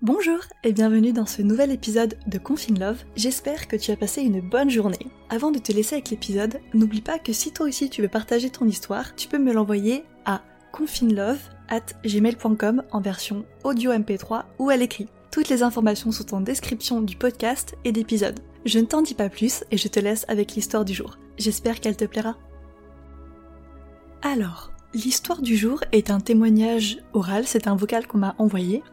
Bonjour 0.00 0.38
et 0.62 0.72
bienvenue 0.72 1.12
dans 1.12 1.26
ce 1.26 1.42
nouvel 1.42 1.72
épisode 1.72 2.16
de 2.28 2.38
Confine 2.38 2.78
Love. 2.78 3.02
J'espère 3.16 3.66
que 3.66 3.74
tu 3.74 3.90
as 3.90 3.96
passé 3.96 4.22
une 4.22 4.40
bonne 4.40 4.70
journée. 4.70 5.08
Avant 5.28 5.50
de 5.50 5.58
te 5.58 5.72
laisser 5.72 5.96
avec 5.96 6.10
l'épisode, 6.10 6.60
n'oublie 6.72 7.00
pas 7.00 7.18
que 7.18 7.32
si 7.32 7.50
toi 7.50 7.66
aussi 7.66 7.90
tu 7.90 8.00
veux 8.00 8.08
partager 8.08 8.48
ton 8.48 8.66
histoire, 8.66 9.16
tu 9.16 9.26
peux 9.26 9.40
me 9.40 9.52
l'envoyer 9.52 10.04
à 10.24 10.40
confinelove 10.70 11.40
at 11.68 11.86
gmail.com 12.04 12.84
en 12.92 13.00
version 13.00 13.44
audio 13.64 13.90
MP3 13.90 14.44
ou 14.60 14.70
à 14.70 14.76
l'écrit. 14.76 15.08
Toutes 15.32 15.48
les 15.48 15.64
informations 15.64 16.12
sont 16.12 16.32
en 16.32 16.42
description 16.42 17.00
du 17.00 17.16
podcast 17.16 17.74
et 17.84 17.90
d'épisode. 17.90 18.38
Je 18.66 18.78
ne 18.78 18.86
t'en 18.86 19.02
dis 19.02 19.14
pas 19.14 19.28
plus 19.28 19.64
et 19.72 19.78
je 19.78 19.88
te 19.88 19.98
laisse 19.98 20.26
avec 20.28 20.54
l'histoire 20.54 20.84
du 20.84 20.94
jour. 20.94 21.18
J'espère 21.38 21.80
qu'elle 21.80 21.96
te 21.96 22.04
plaira. 22.04 22.36
Alors, 24.22 24.70
l'histoire 24.94 25.42
du 25.42 25.56
jour 25.56 25.82
est 25.90 26.12
un 26.12 26.20
témoignage 26.20 26.98
oral, 27.14 27.48
c'est 27.48 27.66
un 27.66 27.74
vocal 27.74 28.06
qu'on 28.06 28.18
m'a 28.18 28.36
envoyé 28.38 28.84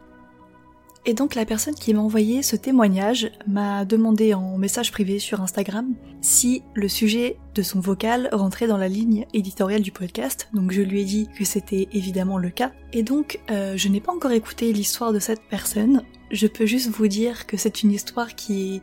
et 1.06 1.14
donc 1.14 1.36
la 1.36 1.46
personne 1.46 1.74
qui 1.76 1.94
m'a 1.94 2.00
envoyé 2.00 2.42
ce 2.42 2.56
témoignage 2.56 3.30
m'a 3.46 3.84
demandé 3.84 4.34
en 4.34 4.58
message 4.58 4.90
privé 4.90 5.20
sur 5.20 5.40
Instagram 5.40 5.94
si 6.20 6.64
le 6.74 6.88
sujet 6.88 7.38
de 7.54 7.62
son 7.62 7.78
vocal 7.78 8.28
rentrait 8.32 8.66
dans 8.66 8.76
la 8.76 8.88
ligne 8.88 9.24
éditoriale 9.32 9.82
du 9.82 9.92
podcast. 9.92 10.48
Donc 10.52 10.72
je 10.72 10.82
lui 10.82 11.02
ai 11.02 11.04
dit 11.04 11.28
que 11.38 11.44
c'était 11.44 11.86
évidemment 11.92 12.38
le 12.38 12.50
cas. 12.50 12.72
Et 12.92 13.04
donc 13.04 13.38
euh, 13.52 13.74
je 13.76 13.88
n'ai 13.88 14.00
pas 14.00 14.12
encore 14.12 14.32
écouté 14.32 14.72
l'histoire 14.72 15.12
de 15.12 15.20
cette 15.20 15.42
personne. 15.48 16.02
Je 16.32 16.48
peux 16.48 16.66
juste 16.66 16.90
vous 16.90 17.06
dire 17.06 17.46
que 17.46 17.56
c'est 17.56 17.84
une 17.84 17.92
histoire 17.92 18.34
qui 18.34 18.82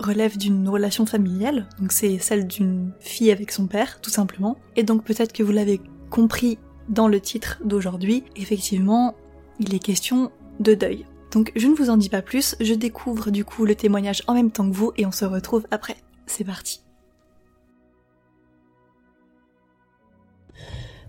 relève 0.00 0.36
d'une 0.36 0.68
relation 0.68 1.06
familiale. 1.06 1.68
Donc 1.78 1.92
c'est 1.92 2.18
celle 2.18 2.48
d'une 2.48 2.92
fille 2.98 3.30
avec 3.30 3.52
son 3.52 3.68
père, 3.68 4.00
tout 4.00 4.10
simplement. 4.10 4.58
Et 4.74 4.82
donc 4.82 5.04
peut-être 5.04 5.32
que 5.32 5.44
vous 5.44 5.52
l'avez 5.52 5.80
compris 6.10 6.58
dans 6.88 7.06
le 7.06 7.20
titre 7.20 7.60
d'aujourd'hui, 7.64 8.24
effectivement, 8.34 9.14
il 9.60 9.72
est 9.72 9.78
question 9.78 10.32
de 10.58 10.74
deuil. 10.74 11.06
Donc 11.34 11.50
je 11.56 11.66
ne 11.66 11.74
vous 11.74 11.90
en 11.90 11.96
dis 11.96 12.08
pas 12.08 12.22
plus, 12.22 12.54
je 12.60 12.74
découvre 12.74 13.32
du 13.32 13.44
coup 13.44 13.64
le 13.64 13.74
témoignage 13.74 14.22
en 14.28 14.34
même 14.34 14.52
temps 14.52 14.70
que 14.70 14.74
vous 14.74 14.92
et 14.96 15.04
on 15.04 15.10
se 15.10 15.24
retrouve 15.24 15.66
après. 15.72 15.96
C'est 16.26 16.44
parti. 16.44 16.80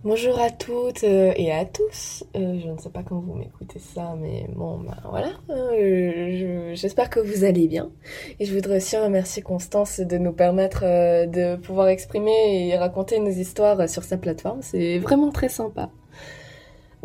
Bonjour 0.03 0.39
à 0.39 0.49
toutes 0.49 1.03
euh, 1.03 1.31
et 1.35 1.51
à 1.51 1.65
tous. 1.65 2.23
Euh, 2.35 2.59
je 2.59 2.69
ne 2.69 2.77
sais 2.77 2.89
pas 2.89 3.03
quand 3.03 3.19
vous 3.19 3.35
m'écoutez 3.35 3.79
ça, 3.79 4.15
mais 4.19 4.47
bon, 4.55 4.79
ben 4.79 4.97
voilà. 5.07 5.31
Euh, 5.51 6.73
j'espère 6.73 7.11
que 7.11 7.19
vous 7.19 7.43
allez 7.43 7.67
bien. 7.67 7.91
Et 8.39 8.45
je 8.45 8.53
voudrais 8.53 8.77
aussi 8.77 8.97
remercier 8.97 9.43
Constance 9.43 9.99
de 9.99 10.17
nous 10.17 10.33
permettre 10.33 10.81
de 10.81 11.55
pouvoir 11.55 11.87
exprimer 11.89 12.67
et 12.67 12.77
raconter 12.77 13.19
nos 13.19 13.29
histoires 13.29 13.87
sur 13.87 14.03
sa 14.03 14.17
plateforme. 14.17 14.61
C'est 14.61 14.97
vraiment 14.97 15.31
très 15.31 15.49
sympa. 15.49 15.91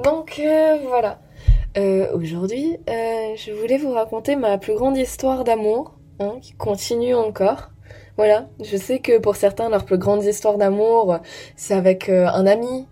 Donc 0.02 0.40
voilà. 0.86 1.20
Euh, 1.78 2.08
aujourd'hui, 2.12 2.78
euh, 2.88 3.36
je 3.36 3.52
voulais 3.52 3.78
vous 3.78 3.92
raconter 3.92 4.34
ma 4.34 4.58
plus 4.58 4.74
grande 4.74 4.96
histoire 4.96 5.44
d'amour, 5.44 5.94
hein, 6.18 6.38
qui 6.42 6.52
continue 6.52 7.14
encore. 7.14 7.70
Voilà, 8.16 8.48
je 8.62 8.76
sais 8.76 8.98
que 8.98 9.18
pour 9.18 9.36
certains, 9.36 9.68
leur 9.68 9.84
plus 9.84 9.96
grande 9.96 10.24
histoire 10.24 10.58
d'amour, 10.58 11.18
c'est 11.56 11.74
avec 11.74 12.08
euh, 12.08 12.26
un 12.26 12.44
ami, 12.46 12.88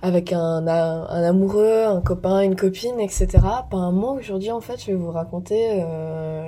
avec 0.00 0.32
un, 0.32 0.66
amoureux, 0.66 1.84
un 1.84 2.00
copain, 2.00 2.40
une 2.40 2.54
copine, 2.56 3.00
etc. 3.00 3.26
Pas 3.68 3.90
moi, 3.90 4.12
aujourd'hui, 4.12 4.52
en 4.52 4.60
fait, 4.60 4.80
je 4.80 4.86
vais 4.86 4.96
vous 4.96 5.10
raconter 5.10 5.84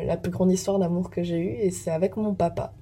la 0.07 0.17
plus 0.17 0.31
grande 0.31 0.53
histoire 0.53 0.79
d'amour 0.79 1.11
que 1.11 1.23
j'ai 1.23 1.37
eue, 1.37 1.57
et 1.61 1.71
c'est 1.71 1.91
avec 1.91 2.17
mon 2.17 2.33
papa. 2.33 2.73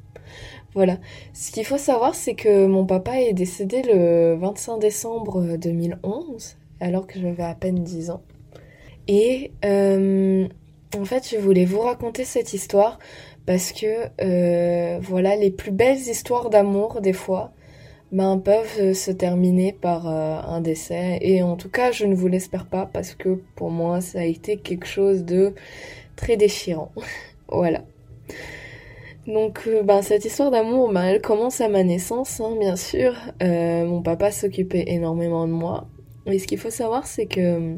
Voilà. 0.75 0.99
Ce 1.33 1.51
qu'il 1.51 1.65
faut 1.65 1.79
savoir, 1.79 2.15
c'est 2.15 2.35
que 2.35 2.67
mon 2.67 2.87
papa 2.87 3.19
est 3.19 3.33
décédé 3.33 3.83
le 3.83 4.37
25 4.37 4.79
décembre 4.79 5.57
2011 5.57 6.57
alors 6.83 7.07
que 7.07 7.19
j'avais 7.19 7.45
à 7.45 7.55
peine 7.55 7.83
10 7.83 8.11
ans. 8.11 8.23
Et 9.09 9.53
euh, 9.65 10.47
en 10.97 11.05
fait, 11.05 11.29
je 11.31 11.39
voulais 11.39 11.65
vous 11.65 11.81
raconter 11.81 12.25
cette 12.25 12.53
histoire 12.53 12.99
parce 13.47 13.73
que 13.73 14.09
euh, 14.21 14.99
voilà, 15.01 15.37
les 15.37 15.51
plus 15.51 15.71
belles 15.71 15.99
histoires 15.99 16.51
d'amour, 16.51 17.01
des 17.01 17.13
fois, 17.13 17.53
ben, 18.11 18.39
peuvent 18.39 18.93
se 18.93 19.11
terminer 19.11 19.73
par 19.73 20.09
euh, 20.09 20.41
un 20.47 20.61
décès. 20.61 21.19
Et 21.21 21.43
en 21.43 21.57
tout 21.57 21.71
cas, 21.71 21.93
je 21.93 22.05
ne 22.05 22.15
vous 22.15 22.29
l'espère 22.29 22.67
pas 22.67 22.87
parce 22.93 23.15
que 23.15 23.41
pour 23.55 23.71
moi, 23.71 24.01
ça 24.01 24.21
a 24.21 24.25
été 24.25 24.57
quelque 24.59 24.87
chose 24.87 25.25
de 25.25 25.55
très 26.17 26.37
déchirant. 26.37 26.93
voilà. 27.49 27.85
Donc, 29.27 29.69
ben, 29.85 30.03
cette 30.03 30.25
histoire 30.25 30.51
d'amour, 30.51 30.93
ben, 30.93 31.05
elle 31.05 31.21
commence 31.21 31.61
à 31.61 31.69
ma 31.69 31.85
naissance, 31.85 32.41
hein, 32.41 32.57
bien 32.59 32.75
sûr. 32.77 33.15
mon 33.41 34.03
papa 34.03 34.33
s'occupait 34.33 34.85
énormément 34.89 35.47
de 35.47 35.53
moi. 35.53 35.87
Mais 36.27 36.39
ce 36.39 36.47
qu'il 36.47 36.59
faut 36.59 36.71
savoir, 36.71 37.07
c'est 37.07 37.27
que 37.27 37.41
euh, 37.41 37.77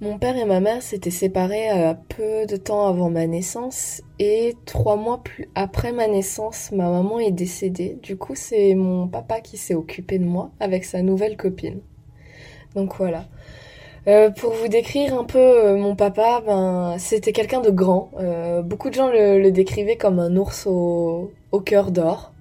mon 0.00 0.18
père 0.18 0.36
et 0.36 0.44
ma 0.44 0.60
mère 0.60 0.82
s'étaient 0.82 1.10
séparés 1.10 1.70
euh, 1.70 1.94
peu 2.16 2.46
de 2.46 2.56
temps 2.56 2.86
avant 2.86 3.10
ma 3.10 3.26
naissance 3.26 4.02
et 4.18 4.54
trois 4.66 4.96
mois 4.96 5.22
après 5.54 5.92
ma 5.92 6.06
naissance, 6.06 6.70
ma 6.72 6.88
maman 6.88 7.18
est 7.18 7.32
décédée. 7.32 7.98
Du 8.02 8.16
coup, 8.16 8.34
c'est 8.34 8.74
mon 8.74 9.08
papa 9.08 9.40
qui 9.40 9.56
s'est 9.56 9.74
occupé 9.74 10.18
de 10.18 10.24
moi 10.24 10.50
avec 10.60 10.84
sa 10.84 11.02
nouvelle 11.02 11.36
copine. 11.36 11.80
Donc 12.74 12.94
voilà. 12.96 13.26
Euh, 14.06 14.30
pour 14.30 14.52
vous 14.52 14.68
décrire 14.68 15.18
un 15.18 15.24
peu 15.24 15.76
mon 15.76 15.94
papa, 15.94 16.42
ben 16.46 16.96
c'était 16.98 17.32
quelqu'un 17.32 17.60
de 17.60 17.70
grand. 17.70 18.10
beaucoup 18.64 18.88
de 18.88 18.94
gens 18.94 19.10
le, 19.10 19.50
décrivaient 19.50 19.96
comme 19.96 20.18
un 20.20 20.36
ours 20.36 20.66
au, 20.66 21.32
au 21.52 21.60
cœur 21.60 21.90
d'or. 21.90 22.32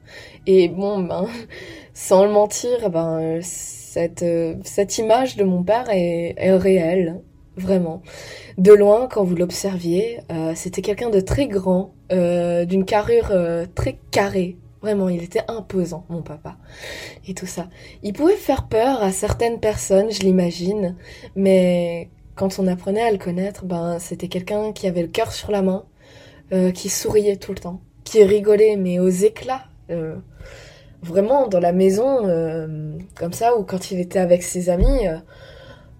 Et 0.47 0.69
bon, 0.69 0.99
ben 0.99 1.27
sans 1.93 2.23
le 2.23 2.31
mentir, 2.31 2.89
ben 2.89 3.41
cette, 3.89 4.21
euh, 4.21 4.55
cette 4.63 4.99
image 4.99 5.35
de 5.35 5.43
mon 5.43 5.63
père 5.63 5.87
est, 5.89 6.35
réelle, 6.57 7.21
vraiment. 7.57 8.03
De 8.59 8.71
loin, 8.71 9.07
quand 9.07 9.23
vous 9.23 9.35
l'observiez, 9.35 10.19
euh, 10.31 10.53
c'était 10.55 10.83
quelqu'un 10.83 11.09
de 11.09 11.19
très 11.19 11.47
grand, 11.47 11.95
euh, 12.11 12.65
d'une 12.65 12.85
carrure 12.85 13.33
très 13.73 13.97
carrée. 14.11 14.57
Vraiment, 14.81 15.09
il 15.09 15.23
était 15.23 15.41
imposant, 15.47 16.05
mon 16.09 16.21
papa. 16.21 16.57
Et 17.27 17.33
tout 17.33 17.47
ça. 17.47 17.67
Il 18.03 18.13
pouvait 18.13 18.35
faire 18.35 18.67
peur 18.67 19.01
à 19.01 19.11
certaines 19.11 19.59
personnes, 19.59 20.11
je 20.11 20.19
l'imagine, 20.19 20.95
mais 21.35 22.09
quand 22.35 22.59
on 22.59 22.67
apprenait 22.67 23.01
à 23.01 23.11
le 23.11 23.17
connaître, 23.17 23.65
ben, 23.65 23.97
c'était 23.97 24.27
quelqu'un 24.27 24.71
qui 24.71 24.85
avait 24.87 25.01
le 25.01 25.07
cœur 25.07 25.31
sur 25.31 25.51
la 25.51 25.63
main, 25.63 25.85
qui 26.73 26.89
souriait 26.89 27.37
tout 27.37 27.53
le 27.53 27.59
temps, 27.59 27.81
qui 28.03 28.23
rigolait, 28.23 28.75
mais 28.75 28.99
aux 28.99 29.09
éclats 29.09 29.65
vraiment 31.01 31.47
dans 31.47 31.59
la 31.59 31.71
maison, 31.71 32.27
euh, 32.27 32.97
comme 33.15 33.33
ça, 33.33 33.57
ou 33.57 33.63
quand 33.63 33.91
il 33.91 33.99
était 33.99 34.19
avec 34.19 34.43
ses 34.43 34.69
amis, 34.69 35.07
euh, 35.07 35.17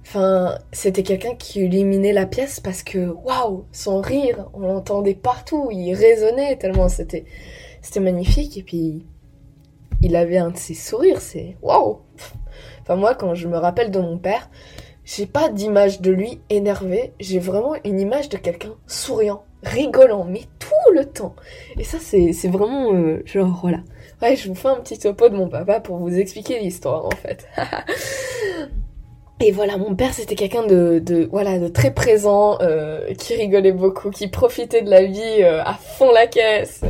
enfin, 0.01 0.57
c'était 0.71 1.03
quelqu'un 1.03 1.35
qui 1.35 1.61
illuminait 1.61 2.13
la 2.13 2.25
pièce 2.25 2.59
parce 2.59 2.83
que, 2.83 3.07
waouh, 3.09 3.65
son 3.71 4.01
rire, 4.01 4.49
on 4.53 4.61
l'entendait 4.61 5.15
partout, 5.15 5.69
il 5.71 5.93
résonnait 5.93 6.57
tellement 6.57 6.89
c'était, 6.89 7.25
c'était 7.81 7.99
magnifique, 7.99 8.57
et 8.57 8.63
puis, 8.63 9.05
il 10.01 10.15
avait 10.15 10.37
un 10.37 10.51
de 10.51 10.57
ses 10.57 10.73
sourires, 10.73 11.21
c'est 11.21 11.57
waouh! 11.61 11.99
Enfin, 12.81 12.95
moi, 12.95 13.15
quand 13.15 13.35
je 13.35 13.47
me 13.47 13.57
rappelle 13.57 13.91
de 13.91 13.99
mon 13.99 14.17
père, 14.17 14.49
j'ai 15.05 15.25
pas 15.25 15.49
d'image 15.49 16.01
de 16.01 16.11
lui 16.11 16.41
énervé, 16.49 17.13
j'ai 17.19 17.39
vraiment 17.39 17.73
une 17.83 17.99
image 17.99 18.29
de 18.29 18.37
quelqu'un 18.37 18.75
souriant, 18.85 19.43
rigolant, 19.63 20.23
mais 20.23 20.43
tout 20.59 20.68
le 20.91 21.05
temps. 21.05 21.35
Et 21.77 21.83
ça, 21.83 21.97
c'est, 21.99 22.31
vraiment, 22.47 22.93
euh, 22.93 23.21
genre, 23.25 23.59
voilà. 23.61 23.79
Ouais, 24.21 24.35
je 24.35 24.49
vous 24.49 24.55
fais 24.55 24.67
un 24.67 24.75
petit 24.75 24.99
topo 24.99 25.29
de 25.29 25.35
mon 25.35 25.47
papa 25.47 25.79
pour 25.79 25.97
vous 25.97 26.17
expliquer 26.17 26.59
l'histoire 26.59 27.05
en 27.05 27.11
fait. 27.11 27.47
Et 29.41 29.53
voilà, 29.53 29.77
mon 29.77 29.95
père 29.95 30.13
c'était 30.13 30.35
quelqu'un 30.35 30.67
de, 30.67 30.99
de, 30.99 31.29
voilà 31.31 31.57
de 31.57 31.69
très 31.69 31.93
présent, 31.93 32.57
euh, 32.59 33.13
qui 33.13 33.35
rigolait 33.35 33.71
beaucoup, 33.71 34.09
qui 34.09 34.27
profitait 34.27 34.81
de 34.81 34.89
la 34.89 35.05
vie 35.05 35.21
euh, 35.41 35.63
à 35.63 35.75
fond 35.75 36.11
la 36.11 36.27
caisse. 36.27 36.81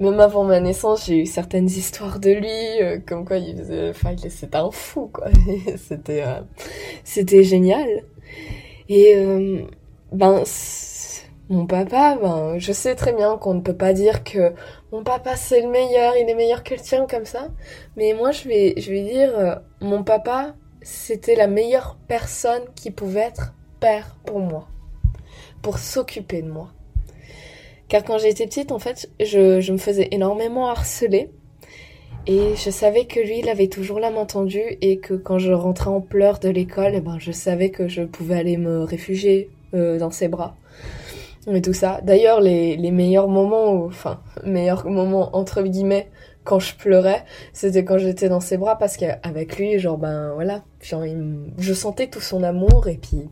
Même 0.00 0.18
avant 0.20 0.44
ma 0.44 0.60
naissance, 0.60 1.04
j'ai 1.04 1.18
eu 1.18 1.26
certaines 1.26 1.66
histoires 1.66 2.18
de 2.18 2.30
lui, 2.30 3.02
comme 3.06 3.26
quoi 3.26 3.36
il 3.36 3.58
faisait, 3.58 3.90
enfin 3.90 4.14
c'était 4.16 4.56
un 4.56 4.70
fou 4.70 5.10
quoi. 5.12 5.26
c'était 5.76 6.24
c'était 7.04 7.44
génial. 7.44 8.04
Et 8.88 9.14
ben 10.12 10.42
mon 11.50 11.66
papa, 11.66 12.18
ben, 12.20 12.58
je 12.58 12.72
sais 12.72 12.94
très 12.94 13.12
bien 13.12 13.38
qu'on 13.38 13.54
ne 13.54 13.60
peut 13.60 13.76
pas 13.76 13.92
dire 13.94 14.22
que 14.22 14.52
mon 14.92 15.02
papa 15.02 15.34
c'est 15.36 15.62
le 15.62 15.68
meilleur, 15.68 16.14
il 16.16 16.28
est 16.28 16.34
meilleur 16.34 16.62
que 16.62 16.74
le 16.74 16.80
tien 16.80 17.06
comme 17.06 17.24
ça. 17.24 17.48
Mais 17.96 18.12
moi 18.12 18.32
je 18.32 18.48
vais, 18.48 18.74
je 18.76 18.90
vais 18.90 19.02
dire, 19.02 19.38
euh, 19.38 19.54
mon 19.80 20.04
papa 20.04 20.54
c'était 20.82 21.34
la 21.34 21.46
meilleure 21.46 21.96
personne 22.06 22.62
qui 22.74 22.90
pouvait 22.90 23.20
être 23.20 23.54
père 23.80 24.16
pour 24.26 24.40
moi, 24.40 24.68
pour 25.62 25.78
s'occuper 25.78 26.42
de 26.42 26.50
moi. 26.50 26.68
Car 27.88 28.04
quand 28.04 28.18
j'étais 28.18 28.46
petite, 28.46 28.70
en 28.70 28.78
fait, 28.78 29.10
je, 29.18 29.60
je 29.60 29.72
me 29.72 29.78
faisais 29.78 30.08
énormément 30.10 30.68
harceler. 30.68 31.30
Et 32.26 32.54
je 32.56 32.68
savais 32.68 33.06
que 33.06 33.20
lui, 33.20 33.38
il 33.38 33.48
avait 33.48 33.68
toujours 33.68 34.00
la 34.00 34.10
main 34.10 34.26
tendue 34.26 34.76
et 34.82 34.98
que 34.98 35.14
quand 35.14 35.38
je 35.38 35.52
rentrais 35.52 35.88
en 35.88 36.02
pleurs 36.02 36.38
de 36.40 36.50
l'école, 36.50 36.92
eh 36.94 37.00
ben, 37.00 37.16
je 37.18 37.32
savais 37.32 37.70
que 37.70 37.88
je 37.88 38.02
pouvais 38.02 38.36
aller 38.36 38.58
me 38.58 38.82
réfugier 38.82 39.48
euh, 39.72 39.98
dans 39.98 40.10
ses 40.10 40.28
bras. 40.28 40.54
Et 41.52 41.62
tout 41.62 41.72
ça. 41.72 42.00
D'ailleurs, 42.02 42.40
les, 42.40 42.76
les 42.76 42.90
meilleurs 42.90 43.28
moments, 43.28 43.84
enfin, 43.84 44.20
meilleurs 44.44 44.86
moments 44.86 45.34
entre 45.34 45.62
guillemets, 45.62 46.10
quand 46.44 46.58
je 46.58 46.74
pleurais, 46.74 47.24
c'était 47.52 47.84
quand 47.84 47.98
j'étais 47.98 48.28
dans 48.28 48.40
ses 48.40 48.56
bras 48.56 48.76
parce 48.76 48.96
qu'avec 48.96 49.58
lui, 49.58 49.78
genre, 49.78 49.98
ben 49.98 50.32
voilà, 50.34 50.64
je 50.80 51.74
sentais 51.74 52.08
tout 52.08 52.20
son 52.20 52.42
amour 52.42 52.88
et 52.88 52.96
puis 52.96 53.28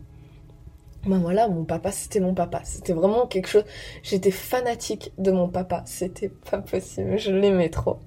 ben 1.07 1.19
voilà, 1.19 1.47
mon 1.47 1.63
papa, 1.63 1.91
c'était 1.91 2.19
mon 2.19 2.33
papa. 2.33 2.61
C'était 2.63 2.93
vraiment 2.93 3.27
quelque 3.27 3.47
chose. 3.47 3.63
J'étais 4.03 4.31
fanatique 4.31 5.13
de 5.17 5.31
mon 5.31 5.47
papa. 5.47 5.83
C'était 5.85 6.29
pas 6.29 6.57
possible. 6.59 7.17
Je 7.17 7.31
l'aimais 7.31 7.69
trop. 7.69 7.97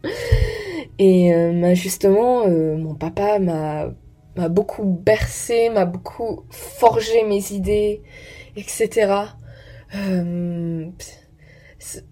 Et 0.99 1.33
euh, 1.35 1.53
ben 1.53 1.75
justement, 1.75 2.47
euh, 2.47 2.77
mon 2.77 2.95
papa 2.95 3.39
m'a 3.39 3.87
m'a 4.37 4.49
beaucoup 4.49 4.85
bercé, 4.85 5.71
m'a 5.71 5.87
beaucoup 5.87 6.45
forgé 6.51 7.25
mes 7.25 7.53
idées, 7.53 8.03
etc. 8.57 9.13
Euh, 9.95 10.91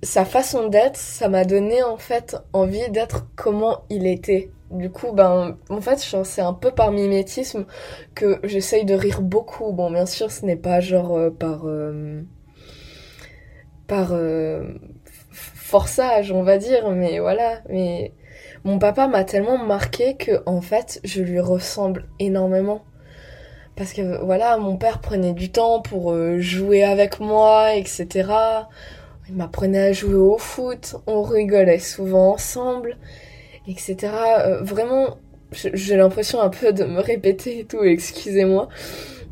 sa 0.02 0.24
façon 0.24 0.68
d'être, 0.68 0.96
ça 0.96 1.28
m'a 1.28 1.44
donné 1.44 1.82
en 1.82 1.96
fait 1.98 2.36
envie 2.52 2.90
d'être 2.90 3.26
comment 3.36 3.84
il 3.90 4.06
était. 4.06 4.50
Du 4.70 4.90
coup, 4.90 5.12
ben, 5.12 5.56
en 5.70 5.80
fait, 5.80 5.98
c'est 6.24 6.42
un 6.42 6.52
peu 6.52 6.70
par 6.72 6.92
mimétisme 6.92 7.66
que 8.14 8.38
j'essaye 8.44 8.84
de 8.84 8.94
rire 8.94 9.22
beaucoup. 9.22 9.72
Bon, 9.72 9.90
bien 9.90 10.06
sûr, 10.06 10.30
ce 10.30 10.44
n'est 10.44 10.56
pas 10.56 10.80
genre 10.80 11.16
euh, 11.16 11.30
par 11.30 11.66
euh, 11.66 12.22
par 13.86 14.12
forçage, 15.32 16.32
on 16.32 16.42
va 16.42 16.58
dire, 16.58 16.90
mais 16.90 17.18
voilà. 17.20 17.62
Mais 17.68 18.12
mon 18.64 18.78
papa 18.78 19.06
m'a 19.06 19.24
tellement 19.24 19.58
marqué 19.58 20.16
que, 20.16 20.42
en 20.46 20.60
fait, 20.60 21.00
je 21.04 21.22
lui 21.22 21.40
ressemble 21.40 22.06
énormément. 22.18 22.82
Parce 23.78 23.94
que 23.94 24.22
voilà, 24.22 24.58
mon 24.58 24.76
père 24.76 25.00
prenait 25.00 25.32
du 25.32 25.50
temps 25.50 25.80
pour 25.80 26.14
jouer 26.38 26.82
avec 26.82 27.20
moi, 27.20 27.74
etc. 27.74 28.08
Il 29.28 29.36
m'apprenait 29.36 29.88
à 29.88 29.92
jouer 29.92 30.14
au 30.14 30.36
foot, 30.36 30.96
on 31.06 31.22
rigolait 31.22 31.78
souvent 31.78 32.32
ensemble 32.32 32.98
etc. 33.68 34.12
Euh, 34.38 34.62
vraiment, 34.62 35.18
j'ai 35.52 35.96
l'impression 35.96 36.40
un 36.40 36.48
peu 36.48 36.72
de 36.72 36.84
me 36.84 37.00
répéter 37.00 37.60
et 37.60 37.64
tout, 37.64 37.82
excusez-moi. 37.82 38.68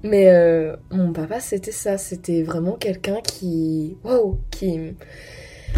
Mais 0.02 0.28
euh, 0.28 0.76
mon 0.90 1.12
papa, 1.12 1.40
c'était 1.40 1.72
ça. 1.72 1.98
C'était 1.98 2.42
vraiment 2.42 2.72
quelqu'un 2.72 3.20
qui. 3.22 3.96
Waouh 4.04 4.38
Qui. 4.50 4.94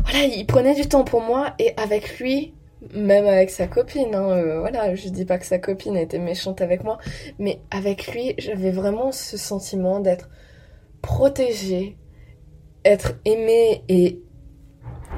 Voilà, 0.03 0.25
il 0.25 0.45
prenait 0.47 0.75
du 0.75 0.87
temps 0.87 1.05
pour 1.05 1.23
moi 1.23 1.55
et 1.59 1.73
avec 1.77 2.19
lui, 2.19 2.53
même 2.95 3.27
avec 3.27 3.51
sa 3.51 3.67
copine, 3.67 4.15
hein, 4.15 4.31
euh, 4.31 4.61
voilà, 4.61 4.95
je 4.95 5.09
dis 5.09 5.25
pas 5.25 5.39
que 5.39 5.47
sa 5.47 5.59
copine 5.59 5.97
était 5.97 6.19
méchante 6.19 6.61
avec 6.61 6.85
moi, 6.85 6.99
mais 7.39 7.61
avec 7.71 8.09
lui, 8.09 8.35
j'avais 8.39 8.71
vraiment 8.71 9.13
ce 9.13 9.37
sentiment 9.37 10.01
d'être 10.01 10.29
protégée, 11.03 11.97
être 12.85 13.15
aimée 13.25 13.83
et 13.89 14.21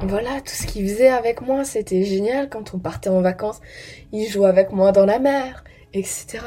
voilà, 0.03 0.41
tout 0.41 0.53
ce 0.53 0.65
qu'il 0.65 0.87
faisait 0.89 1.09
avec 1.09 1.41
moi, 1.41 1.63
c'était 1.63 2.03
génial. 2.03 2.49
Quand 2.49 2.73
on 2.73 2.79
partait 2.79 3.09
en 3.09 3.21
vacances, 3.21 3.61
il 4.11 4.27
jouait 4.27 4.47
avec 4.47 4.71
moi 4.71 4.91
dans 4.91 5.05
la 5.05 5.19
mer, 5.19 5.63
etc. 5.93 6.39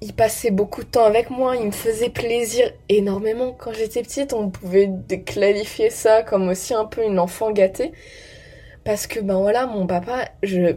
Il 0.00 0.14
passait 0.14 0.50
beaucoup 0.50 0.82
de 0.82 0.88
temps 0.88 1.04
avec 1.04 1.30
moi, 1.30 1.56
il 1.56 1.66
me 1.66 1.72
faisait 1.72 2.08
plaisir 2.08 2.72
énormément. 2.88 3.52
Quand 3.52 3.72
j'étais 3.72 4.02
petite, 4.02 4.32
on 4.32 4.48
pouvait 4.48 4.90
qualifier 5.26 5.90
ça 5.90 6.22
comme 6.22 6.48
aussi 6.48 6.74
un 6.74 6.86
peu 6.86 7.04
une 7.04 7.18
enfant 7.18 7.52
gâtée. 7.52 7.92
Parce 8.84 9.06
que, 9.06 9.20
ben 9.20 9.38
voilà, 9.38 9.66
mon 9.66 9.86
papa, 9.86 10.28
je... 10.42 10.76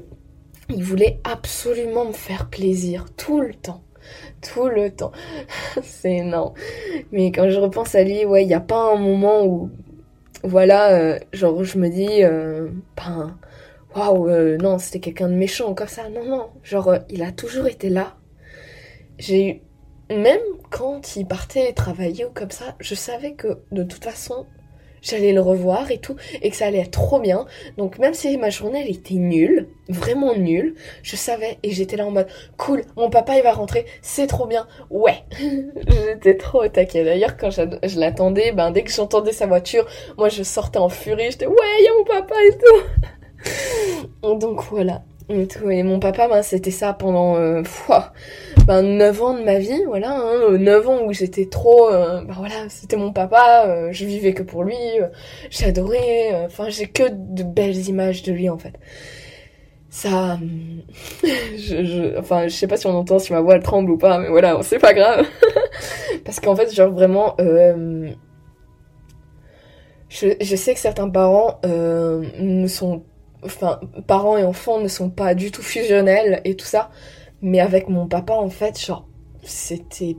il 0.69 0.83
voulait 0.83 1.19
absolument 1.23 2.05
me 2.05 2.13
faire 2.13 2.49
plaisir 2.49 3.05
tout 3.17 3.41
le 3.41 3.53
temps 3.53 3.81
tout 4.41 4.67
le 4.67 4.91
temps. 4.91 5.11
c'est 5.83 6.17
énorme. 6.17 6.53
Mais 7.11 7.31
quand 7.31 7.49
je 7.49 7.59
repense 7.59 7.95
à 7.95 8.03
lui, 8.03 8.25
ouais, 8.25 8.43
il 8.43 8.47
n'y 8.47 8.53
a 8.53 8.59
pas 8.59 8.93
un 8.93 8.97
moment 8.97 9.45
où 9.45 9.71
voilà, 10.43 10.91
euh, 10.93 11.19
genre 11.33 11.63
je 11.63 11.77
me 11.77 11.89
dis, 11.89 12.23
euh, 12.23 12.69
ben, 12.95 13.35
waouh, 13.95 14.29
euh, 14.29 14.57
non, 14.57 14.77
c'était 14.77 14.99
quelqu'un 14.99 15.29
de 15.29 15.33
méchant 15.33 15.73
comme 15.73 15.87
ça. 15.87 16.09
Non, 16.09 16.25
non, 16.25 16.49
genre 16.63 16.95
il 17.09 17.23
a 17.23 17.31
toujours 17.31 17.67
été 17.67 17.89
là. 17.89 18.15
J'ai 19.17 19.63
même 20.09 20.41
quand 20.69 21.15
il 21.15 21.25
partait 21.25 21.73
travailler 21.73 22.25
ou 22.25 22.29
comme 22.29 22.51
ça, 22.51 22.75
je 22.79 22.93
savais 22.95 23.33
que 23.33 23.59
de 23.71 23.83
toute 23.83 24.03
façon, 24.03 24.45
j'allais 25.05 25.31
le 25.31 25.41
revoir 25.41 25.91
et 25.91 25.99
tout, 25.99 26.15
et 26.41 26.49
que 26.49 26.55
ça 26.55 26.65
allait 26.67 26.85
trop 26.85 27.19
bien. 27.19 27.45
Donc 27.77 27.99
même 27.99 28.13
si 28.13 28.37
ma 28.37 28.49
journée 28.49 28.81
elle 28.83 28.91
était 28.91 29.15
nulle, 29.15 29.69
vraiment 29.87 30.35
nulle, 30.35 30.75
je 31.03 31.15
savais 31.15 31.57
et 31.63 31.71
j'étais 31.71 31.95
là 31.95 32.05
en 32.05 32.11
mode 32.11 32.27
cool, 32.57 32.83
mon 32.97 33.09
papa 33.09 33.37
il 33.37 33.43
va 33.43 33.51
rentrer, 33.51 33.85
c'est 34.01 34.27
trop 34.27 34.47
bien, 34.47 34.67
ouais. 34.89 35.23
j'étais 35.39 36.37
trop 36.37 36.63
au. 36.63 36.67
D'ailleurs 36.67 37.37
quand 37.37 37.51
je, 37.51 37.99
l'attendais, 37.99 38.51
ben 38.51 38.71
dès 38.71 38.83
que 38.83 38.91
j'entendais 38.91 39.31
sa 39.31 39.45
voiture, 39.45 39.85
moi 40.17 40.29
je 40.29 40.43
sortais 40.43 40.79
en 40.79 40.89
furie, 40.89 41.31
j'étais 41.31 41.47
ouais, 41.47 41.55
il 41.79 41.85
y 41.85 41.87
a 41.87 41.91
mon 41.97 42.03
papa 42.03 42.35
et 42.47 42.57
tout. 42.57 44.15
Donc 44.39 44.63
voilà. 44.71 45.03
Et, 45.29 45.47
tout. 45.47 45.69
et 45.69 45.81
mon 45.81 45.99
papa, 45.99 46.27
ben, 46.27 46.43
c'était 46.43 46.71
ça 46.71 46.93
pendant 46.93 47.35
euh, 47.37 47.63
ben, 48.65 48.81
9 48.81 49.21
ans 49.21 49.37
de 49.37 49.43
ma 49.43 49.59
vie, 49.59 49.83
voilà, 49.85 50.17
hein, 50.17 50.57
9 50.57 50.89
ans 50.89 51.03
où 51.05 51.13
j'étais 51.13 51.45
trop, 51.45 51.89
euh, 51.89 52.21
ben 52.23 52.33
voilà, 52.35 52.67
c'était 52.69 52.97
mon 52.97 53.13
papa, 53.13 53.65
euh, 53.67 53.89
je 53.91 54.05
vivais 54.05 54.33
que 54.33 54.41
pour 54.43 54.63
lui, 54.63 54.75
euh, 54.99 55.07
j'adorais, 55.51 56.33
euh, 56.33 56.45
enfin 56.47 56.69
j'ai 56.69 56.87
que 56.87 57.03
de 57.11 57.43
belles 57.43 57.87
images 57.87 58.23
de 58.23 58.31
lui 58.31 58.49
en 58.49 58.57
fait. 58.57 58.73
Ça, 59.89 60.39
je, 61.23 61.85
je, 61.85 62.17
enfin 62.19 62.47
je 62.47 62.55
sais 62.55 62.67
pas 62.67 62.77
si 62.77 62.87
on 62.87 62.97
entend 62.97 63.19
si 63.19 63.33
ma 63.33 63.41
voix 63.41 63.55
elle 63.55 63.63
tremble 63.63 63.91
ou 63.91 63.97
pas, 63.97 64.17
mais 64.17 64.29
voilà, 64.29 64.57
c'est 64.63 64.79
pas 64.79 64.93
grave, 64.93 65.27
parce 66.25 66.39
qu'en 66.39 66.55
fait 66.55 66.73
genre 66.73 66.91
vraiment, 66.91 67.35
je, 70.09 70.27
je 70.41 70.55
sais 70.55 70.73
que 70.73 70.79
certains 70.79 71.09
parents 71.09 71.59
ne 71.63 72.67
sont 72.67 73.03
enfin, 73.45 73.79
parents 74.07 74.37
et 74.37 74.43
enfants 74.43 74.79
ne 74.79 74.87
sont 74.87 75.09
pas 75.09 75.35
du 75.35 75.51
tout 75.51 75.61
fusionnels 75.61 76.41
et 76.45 76.55
tout 76.55 76.65
ça. 76.65 76.89
Mais 77.45 77.59
avec 77.59 77.89
mon 77.89 78.07
papa, 78.07 78.33
en 78.33 78.49
fait, 78.49 78.83
genre, 78.83 79.07
c'était, 79.43 80.17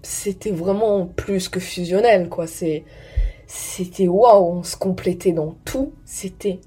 c'était 0.00 0.50
vraiment 0.50 1.04
plus 1.04 1.50
que 1.50 1.60
fusionnel, 1.60 2.30
quoi. 2.30 2.46
C'est, 2.46 2.84
c'était 3.46 4.08
waouh, 4.08 4.60
on 4.60 4.62
se 4.62 4.74
complétait 4.74 5.32
dans 5.32 5.56
tout. 5.66 5.92
C'était 6.06 6.60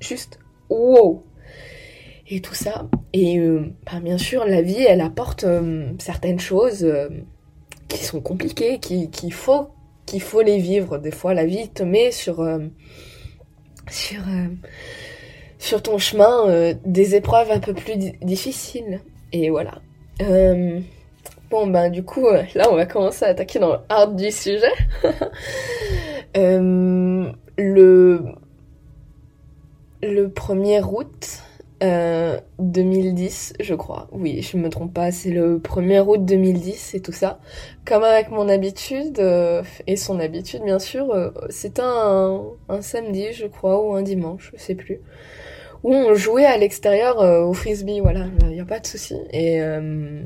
juste 0.00 0.38
waouh. 0.70 1.24
Et 2.26 2.40
tout 2.40 2.54
ça. 2.54 2.88
Et 3.12 3.38
euh, 3.38 3.70
bah, 3.84 4.00
bien 4.00 4.16
sûr, 4.16 4.46
la 4.46 4.62
vie, 4.62 4.82
elle 4.82 5.02
apporte 5.02 5.44
euh, 5.44 5.92
certaines 5.98 6.40
choses 6.40 6.82
euh, 6.82 7.10
qui 7.88 8.02
sont 8.04 8.22
compliquées, 8.22 8.78
qu'il 8.78 9.32
faut, 9.34 9.68
qu'il 10.06 10.22
faut 10.22 10.40
les 10.40 10.56
vivre. 10.56 10.96
Des 10.96 11.10
fois, 11.10 11.34
la 11.34 11.44
vie 11.44 11.68
te 11.68 11.82
met 11.82 12.12
sur, 12.12 12.48
sur 13.90 14.22
sur 15.58 15.82
ton 15.82 15.98
chemin 15.98 16.72
des 16.86 17.14
épreuves 17.14 17.50
un 17.50 17.60
peu 17.60 17.74
plus 17.74 17.98
difficiles. 18.22 19.02
Et 19.32 19.50
voilà. 19.50 19.80
Euh, 20.22 20.80
bon, 21.50 21.66
ben 21.66 21.90
du 21.90 22.02
coup, 22.02 22.26
euh, 22.26 22.42
là, 22.54 22.68
on 22.70 22.76
va 22.76 22.86
commencer 22.86 23.24
à 23.24 23.28
attaquer 23.28 23.58
dans 23.58 23.72
le 23.72 23.78
hard 23.88 24.16
du 24.16 24.30
sujet. 24.30 24.72
le... 26.34 28.22
Le 30.00 30.28
1er 30.28 30.84
août 30.84 31.42
2010, 31.80 33.54
je 33.58 33.74
crois. 33.74 34.06
Oui, 34.12 34.42
je 34.42 34.56
me 34.56 34.68
trompe 34.68 34.94
pas, 34.94 35.10
c'est 35.10 35.30
le 35.30 35.58
1er 35.58 36.06
août 36.06 36.24
2010 36.24 36.94
et 36.94 37.00
tout 37.00 37.10
ça. 37.10 37.40
Comme 37.84 38.04
avec 38.04 38.30
mon 38.30 38.48
habitude, 38.48 39.20
et 39.88 39.96
son 39.96 40.20
habitude 40.20 40.62
bien 40.62 40.78
sûr, 40.78 41.32
c'était 41.50 41.82
un, 41.82 42.42
un 42.68 42.80
samedi, 42.80 43.32
je 43.32 43.46
crois, 43.46 43.84
ou 43.84 43.94
un 43.94 44.02
dimanche, 44.02 44.52
je 44.54 44.62
sais 44.62 44.76
plus 44.76 45.00
où 45.82 45.94
on 45.94 46.14
jouait 46.14 46.44
à 46.44 46.56
l'extérieur 46.56 47.20
euh, 47.20 47.42
au 47.42 47.52
frisbee, 47.52 48.00
voilà, 48.00 48.26
il 48.42 48.48
n'y 48.48 48.60
a 48.60 48.64
pas 48.64 48.80
de 48.80 48.86
souci. 48.86 49.16
Et 49.30 49.62
euh, 49.62 50.22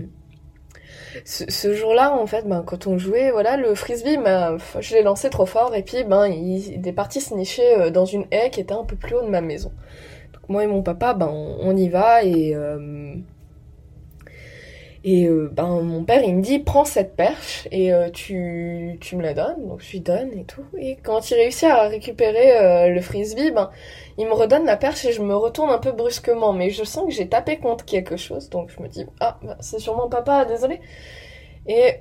ce, 1.24 1.74
jour-là, 1.74 2.16
en 2.16 2.26
fait, 2.26 2.46
ben, 2.48 2.62
quand 2.66 2.86
on 2.86 2.98
jouait, 2.98 3.30
voilà, 3.30 3.56
le 3.56 3.74
frisbee, 3.74 4.16
ben, 4.16 4.56
je 4.80 4.94
l'ai 4.94 5.02
lancé 5.02 5.30
trop 5.30 5.46
fort 5.46 5.74
et 5.74 5.82
puis 5.82 6.04
ben, 6.04 6.26
il, 6.26 6.86
est 6.86 6.92
parti 6.92 7.20
se 7.20 7.34
nicher 7.34 7.76
euh, 7.78 7.90
dans 7.90 8.06
une 8.06 8.24
haie 8.30 8.50
qui 8.50 8.60
était 8.60 8.74
un 8.74 8.84
peu 8.84 8.96
plus 8.96 9.16
haut 9.16 9.22
de 9.22 9.30
ma 9.30 9.40
maison. 9.40 9.72
Donc 10.32 10.48
moi 10.48 10.64
et 10.64 10.66
mon 10.66 10.82
papa, 10.82 11.14
ben, 11.14 11.28
on, 11.28 11.76
y 11.76 11.88
va 11.88 12.24
et 12.24 12.56
et 15.04 15.28
ben 15.50 15.80
mon 15.82 16.04
père 16.04 16.22
il 16.22 16.36
me 16.36 16.42
dit 16.42 16.60
prends 16.60 16.84
cette 16.84 17.16
perche 17.16 17.66
et 17.72 17.90
tu, 18.12 18.98
tu 19.00 19.16
me 19.16 19.22
la 19.22 19.34
donnes 19.34 19.66
donc 19.66 19.80
je 19.82 19.90
lui 19.90 19.98
donne 20.00 20.30
et 20.32 20.44
tout 20.44 20.64
et 20.78 20.96
quand 21.02 21.28
il 21.28 21.34
réussit 21.34 21.64
à 21.64 21.88
récupérer 21.88 22.88
le 22.88 23.00
frisbee 23.00 23.50
ben 23.50 23.72
il 24.18 24.26
me 24.26 24.32
redonne 24.32 24.64
la 24.64 24.76
perche 24.76 25.04
et 25.04 25.12
je 25.12 25.22
me 25.22 25.34
retourne 25.34 25.70
un 25.70 25.78
peu 25.78 25.92
brusquement 25.92 26.52
mais 26.52 26.70
je 26.70 26.84
sens 26.84 27.06
que 27.06 27.12
j'ai 27.12 27.28
tapé 27.28 27.58
contre 27.58 27.84
quelque 27.84 28.16
chose 28.16 28.50
donc 28.50 28.70
je 28.70 28.82
me 28.82 28.88
dis 28.88 29.06
ah 29.20 29.38
ben, 29.42 29.56
c'est 29.60 29.78
sûrement 29.78 30.08
papa 30.08 30.44
désolé 30.44 30.80
et 31.66 31.96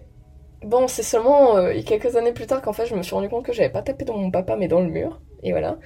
bon 0.64 0.88
c'est 0.88 1.04
seulement 1.04 1.56
quelques 1.86 2.16
années 2.16 2.34
plus 2.34 2.48
tard 2.48 2.62
qu'en 2.62 2.74
fait 2.74 2.86
je 2.86 2.96
me 2.96 3.04
suis 3.04 3.16
rendu 3.16 3.30
compte 3.30 3.46
que 3.46 3.54
j'avais 3.54 3.70
pas 3.70 3.82
tapé 3.82 4.06
dans 4.06 4.18
mon 4.18 4.32
papa 4.32 4.56
mais 4.56 4.68
dans 4.68 4.82
le 4.82 4.90
mur 4.90 5.20
et 5.44 5.52
voilà. 5.52 5.78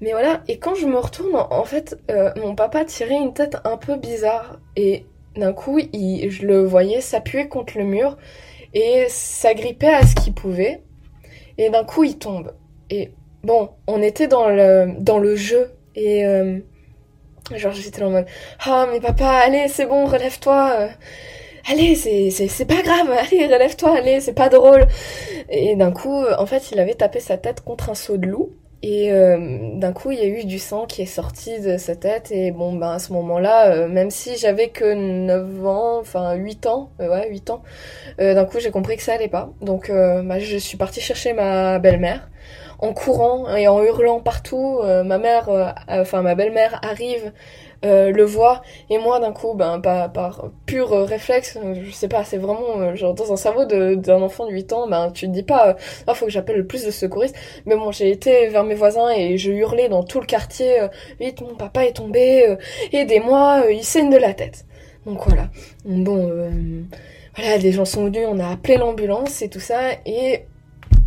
Mais 0.00 0.12
voilà, 0.12 0.42
et 0.48 0.58
quand 0.58 0.74
je 0.74 0.86
me 0.86 0.98
retourne, 0.98 1.34
en 1.34 1.64
fait, 1.64 1.98
euh, 2.10 2.30
mon 2.36 2.54
papa 2.54 2.84
tirait 2.84 3.16
une 3.16 3.34
tête 3.34 3.56
un 3.64 3.76
peu 3.76 3.96
bizarre. 3.96 4.58
Et 4.76 5.06
d'un 5.36 5.52
coup, 5.52 5.78
il, 5.92 6.30
je 6.30 6.46
le 6.46 6.64
voyais 6.64 7.00
s'appuyer 7.00 7.48
contre 7.48 7.78
le 7.78 7.84
mur 7.84 8.16
et 8.72 9.06
s'agripper 9.08 9.88
à 9.88 10.06
ce 10.06 10.14
qu'il 10.14 10.34
pouvait. 10.34 10.82
Et 11.58 11.70
d'un 11.70 11.84
coup, 11.84 12.04
il 12.04 12.18
tombe. 12.18 12.54
Et 12.90 13.12
bon, 13.44 13.70
on 13.86 14.02
était 14.02 14.28
dans 14.28 14.48
le, 14.48 14.94
dans 15.00 15.18
le 15.18 15.36
jeu. 15.36 15.70
Et 15.94 16.26
euh, 16.26 16.58
genre, 17.54 17.72
j'étais 17.72 18.02
en 18.02 18.10
mode 18.10 18.26
Ah, 18.64 18.86
mais 18.92 19.00
papa, 19.00 19.26
allez, 19.44 19.68
c'est 19.68 19.86
bon, 19.86 20.06
relève-toi. 20.06 20.72
euh, 20.80 20.88
allez, 21.70 21.94
c'est, 21.94 22.64
pas 22.66 22.82
grave, 22.82 23.10
allez, 23.18 23.46
relève-toi, 23.46 23.96
allez, 23.98 24.20
c'est 24.20 24.34
pas 24.34 24.48
drôle. 24.48 24.86
Et 25.50 25.76
d'un 25.76 25.92
coup, 25.92 26.22
euh, 26.24 26.34
en 26.38 26.46
fait, 26.46 26.70
il 26.72 26.80
avait 26.80 26.94
tapé 26.94 27.20
sa 27.20 27.36
tête 27.38 27.60
contre 27.62 27.90
un 27.90 27.94
seau 27.94 28.16
de 28.16 28.26
loup. 28.26 28.52
Et 28.82 29.10
euh, 29.12 29.78
d'un 29.78 29.94
coup, 29.94 30.10
il 30.10 30.18
y 30.18 30.22
a 30.22 30.26
eu 30.26 30.44
du 30.44 30.58
sang 30.58 30.84
qui 30.86 31.00
est 31.02 31.06
sorti 31.06 31.58
de 31.60 31.78
sa 31.78 31.96
tête. 31.96 32.30
Et 32.32 32.50
bon, 32.50 32.74
ben 32.74 32.90
à 32.92 32.98
ce 32.98 33.12
moment-là, 33.14 33.72
euh, 33.72 33.88
même 33.88 34.10
si 34.10 34.36
j'avais 34.36 34.68
que 34.68 34.92
9 34.94 35.66
ans, 35.66 35.98
enfin 36.00 36.34
8 36.34 36.66
ans, 36.66 36.90
euh, 37.00 37.08
ouais, 37.08 37.30
8 37.30 37.48
ans, 37.50 37.62
d'un 38.18 38.44
coup, 38.44 38.60
j'ai 38.60 38.70
compris 38.70 38.96
que 38.96 39.02
ça 39.02 39.14
allait 39.14 39.28
pas. 39.28 39.52
Donc, 39.62 39.90
bah, 39.90 40.38
je 40.38 40.56
suis 40.58 40.76
partie 40.76 41.00
chercher 41.00 41.32
ma 41.32 41.78
belle-mère. 41.78 42.28
En 42.78 42.92
courant 42.92 43.54
et 43.54 43.68
en 43.68 43.82
hurlant 43.82 44.20
partout, 44.20 44.80
euh, 44.82 45.04
ma 45.04 45.18
mère, 45.18 45.48
euh, 45.48 45.70
enfin 45.88 46.22
ma 46.22 46.34
belle-mère 46.34 46.80
arrive, 46.82 47.32
euh, 47.84 48.10
le 48.10 48.24
voit, 48.24 48.62
et 48.90 48.98
moi 48.98 49.20
d'un 49.20 49.32
coup, 49.32 49.54
ben 49.54 49.78
par, 49.78 50.12
par 50.12 50.50
pur 50.66 50.90
réflexe, 50.90 51.58
je 51.74 51.90
sais 51.90 52.08
pas, 52.08 52.24
c'est 52.24 52.38
vraiment 52.38 52.94
genre 52.96 53.14
dans 53.14 53.32
un 53.32 53.36
cerveau 53.36 53.64
d'un 53.66 54.22
enfant 54.22 54.46
de 54.46 54.52
8 54.52 54.72
ans, 54.72 54.88
ben 54.88 55.10
tu 55.10 55.26
te 55.26 55.32
dis 55.32 55.42
pas, 55.42 55.76
ah 56.06 56.14
faut 56.14 56.24
que 56.24 56.32
j'appelle 56.32 56.56
le 56.56 56.66
plus 56.66 56.84
de 56.84 56.90
secouristes, 56.90 57.36
mais 57.66 57.76
bon 57.76 57.92
j'ai 57.92 58.10
été 58.10 58.48
vers 58.48 58.64
mes 58.64 58.74
voisins 58.74 59.10
et 59.10 59.36
je 59.36 59.50
hurlais 59.52 59.88
dans 59.88 60.02
tout 60.02 60.20
le 60.20 60.26
quartier, 60.26 60.78
vite 61.20 61.42
mon 61.42 61.56
papa 61.56 61.84
est 61.84 61.92
tombé, 61.92 62.56
aidez-moi, 62.92 63.64
il 63.70 63.84
saigne 63.84 64.10
de 64.10 64.18
la 64.18 64.32
tête. 64.32 64.64
Donc 65.04 65.22
voilà, 65.26 65.48
bon, 65.84 66.32
voilà, 67.36 67.58
des 67.58 67.72
gens 67.72 67.84
sont 67.84 68.06
venus, 68.06 68.26
on 68.26 68.38
a 68.40 68.48
appelé 68.48 68.78
l'ambulance 68.78 69.42
et 69.42 69.50
tout 69.50 69.60
ça, 69.60 69.92
et 70.06 70.46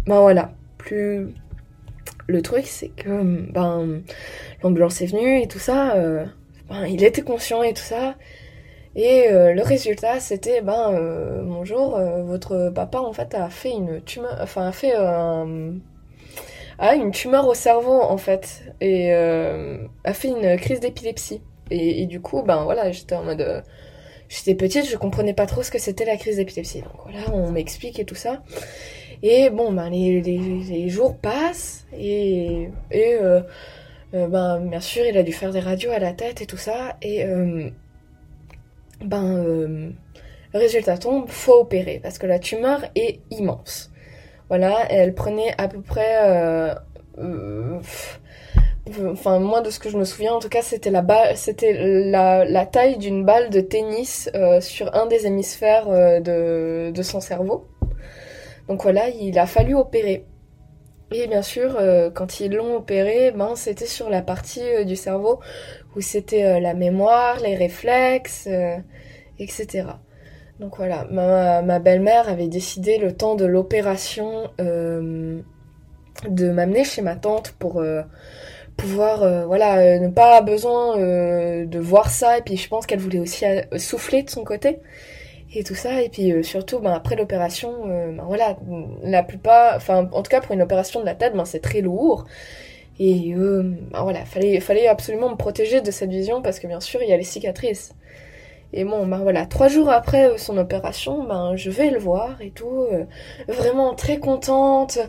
ben 0.05 0.21
voilà, 0.21 0.51
plus 0.77 1.33
le 2.27 2.41
truc 2.41 2.65
c'est 2.65 2.89
que 2.89 3.51
ben 3.51 4.01
l'ambulance 4.61 5.01
est 5.01 5.07
venue 5.07 5.41
et 5.41 5.47
tout 5.47 5.59
ça 5.59 5.95
euh, 5.95 6.25
ben, 6.69 6.85
il 6.85 7.03
était 7.03 7.21
conscient 7.21 7.63
et 7.63 7.73
tout 7.73 7.81
ça. 7.81 8.15
Et 8.95 9.27
euh, 9.29 9.53
le 9.53 9.61
résultat 9.61 10.19
c'était 10.19 10.61
ben 10.61 10.91
euh, 10.93 11.41
bonjour 11.43 11.99
votre 12.25 12.71
papa 12.73 12.99
en 12.99 13.13
fait 13.13 13.33
a 13.35 13.49
fait 13.49 13.71
une 13.71 14.01
tumeur 14.01 14.37
enfin 14.41 14.67
a 14.67 14.71
fait 14.71 14.93
une 16.95 17.11
tumeur 17.11 17.47
au 17.47 17.53
cerveau 17.53 18.01
en 18.01 18.17
fait 18.17 18.63
et 18.81 19.13
a 19.13 20.13
fait 20.13 20.29
une 20.29 20.57
crise 20.57 20.79
d'épilepsie. 20.79 21.41
Et, 21.69 22.05
du 22.05 22.21
coup 22.21 22.43
ben 22.43 22.63
voilà 22.63 22.91
j'étais 22.91 23.15
en 23.15 23.23
mode 23.23 23.63
j'étais 24.29 24.55
petite 24.55 24.89
je 24.89 24.97
comprenais 24.97 25.33
pas 25.33 25.45
trop 25.45 25.63
ce 25.63 25.71
que 25.71 25.79
c'était 25.79 26.05
la 26.05 26.17
crise 26.17 26.37
d'épilepsie. 26.37 26.81
Donc 26.81 26.93
voilà 27.03 27.19
on 27.33 27.51
m'explique 27.51 27.99
et 27.99 28.05
tout 28.05 28.15
ça 28.15 28.41
et 29.23 29.49
bon, 29.49 29.71
ben, 29.71 29.89
les, 29.89 30.89
jours 30.89 31.17
passent 31.17 31.85
et, 31.93 32.69
et 32.91 33.17
euh, 33.21 33.41
euh, 34.13 34.27
ben, 34.27 34.59
bien 34.59 34.79
sûr, 34.79 35.05
il 35.05 35.17
a 35.17 35.23
dû 35.23 35.33
faire 35.33 35.51
des 35.51 35.59
radios 35.59 35.91
à 35.91 35.99
la 35.99 36.13
tête 36.13 36.41
et 36.41 36.45
tout 36.45 36.57
ça. 36.57 36.97
Et 37.01 37.25
euh, 37.25 37.69
ben, 39.01 39.37
euh, 39.37 39.89
résultat 40.53 40.97
tombe, 40.97 41.29
faut 41.29 41.59
opérer 41.61 41.99
parce 42.01 42.17
que 42.17 42.27
la 42.27 42.39
tumeur 42.39 42.83
est 42.95 43.19
immense. 43.31 43.91
Voilà, 44.49 44.85
elle 44.89 45.13
prenait 45.13 45.53
à 45.57 45.67
peu 45.67 45.81
près. 45.81 46.75
Enfin, 49.11 49.39
moi, 49.39 49.59
de 49.61 49.69
ce 49.69 49.79
que 49.79 49.89
je 49.89 49.97
me 49.97 50.05
souviens, 50.05 50.33
en 50.33 50.39
tout 50.39 50.47
cas, 50.47 50.61
c'était 50.61 50.91
la, 50.91 51.35
c'était 51.35 51.73
la, 52.09 52.45
la 52.45 52.65
taille 52.65 52.97
d'une 52.97 53.25
balle 53.25 53.49
de 53.49 53.59
tennis 53.59 54.29
sur 54.61 54.95
un 54.95 55.07
des 55.07 55.27
hémisphères 55.27 55.89
de, 55.89 56.91
de 56.91 57.01
son 57.01 57.19
cerveau. 57.19 57.65
Donc 58.67 58.83
voilà, 58.83 59.09
il 59.09 59.37
a 59.39 59.45
fallu 59.45 59.75
opérer. 59.75 60.25
Et 61.11 61.27
bien 61.27 61.41
sûr, 61.41 61.77
euh, 61.79 62.09
quand 62.11 62.41
ils 62.41 62.51
l'ont 62.51 62.75
opéré, 62.75 63.31
ben, 63.31 63.55
c'était 63.55 63.85
sur 63.85 64.09
la 64.09 64.21
partie 64.21 64.61
euh, 64.61 64.83
du 64.83 64.97
cerveau 64.97 65.39
où 65.95 66.01
c'était 66.01 66.43
euh, 66.43 66.59
la 66.59 66.73
mémoire, 66.73 67.39
les 67.39 67.55
réflexes, 67.55 68.49
etc. 69.39 69.85
Donc 70.59 70.77
voilà, 70.77 71.05
ma, 71.11 71.79
belle-mère 71.79 72.27
avait 72.27 72.49
décidé 72.49 72.97
le 72.97 73.13
temps 73.15 73.35
de 73.35 73.45
l'opération 73.45 74.49
de 74.57 76.51
m'amener 76.51 76.83
chez 76.83 77.03
ma 77.03 77.15
tante 77.15 77.51
pour 77.59 77.83
pouvoir, 78.75 79.47
voilà, 79.47 79.99
ne 79.99 80.07
pas 80.07 80.41
besoin 80.41 80.97
euh, 80.97 81.65
de 81.65 81.79
voir 81.79 82.09
ça. 82.09 82.37
Et 82.37 82.41
puis 82.41 82.57
je 82.57 82.67
pense 82.67 82.85
qu'elle 82.85 82.99
voulait 82.99 83.19
aussi 83.19 83.45
souffler 83.77 84.23
de 84.23 84.29
son 84.29 84.43
côté 84.43 84.79
et 85.57 85.63
tout 85.63 85.75
ça. 85.75 86.01
Et 86.01 86.09
puis 86.09 86.31
euh, 86.31 86.43
surtout 86.43 86.79
ben, 86.79 86.91
après 86.91 87.15
l'opération 87.15 87.73
euh, 87.87 88.11
ben, 88.11 88.23
voilà 88.25 88.57
la 89.03 89.23
plupart 89.23 89.75
enfin 89.75 90.09
en 90.11 90.21
tout 90.23 90.29
cas 90.29 90.41
pour 90.41 90.53
une 90.53 90.61
opération 90.61 90.99
de 91.01 91.05
la 91.05 91.15
tête 91.15 91.33
ben, 91.35 91.45
c'est 91.45 91.59
très 91.61 91.81
lourd. 91.81 92.25
Et 92.99 93.33
euh, 93.35 93.63
ben, 93.91 94.03
voilà 94.03 94.25
fallait 94.25 94.59
fallait 94.59 94.87
absolument 94.87 95.29
me 95.29 95.35
protéger 95.35 95.81
de 95.81 95.91
cette 95.91 96.09
vision 96.11 96.41
parce 96.41 96.59
que 96.59 96.67
bien 96.67 96.79
sûr 96.79 97.01
il 97.03 97.09
y 97.09 97.13
a 97.13 97.17
les 97.17 97.23
cicatrices 97.23 97.93
et 98.73 98.83
bon 98.83 99.07
ben 99.07 99.19
voilà 99.19 99.45
trois 99.45 99.67
jours 99.69 99.89
après 99.89 100.29
euh, 100.29 100.37
son 100.37 100.57
opération 100.57 101.23
ben 101.23 101.55
je 101.55 101.69
vais 101.69 101.89
le 101.89 101.99
voir 101.99 102.41
et 102.41 102.51
tout 102.51 102.85
euh, 102.91 103.05
vraiment 103.47 103.93
très 103.95 104.19
contente 104.19 104.99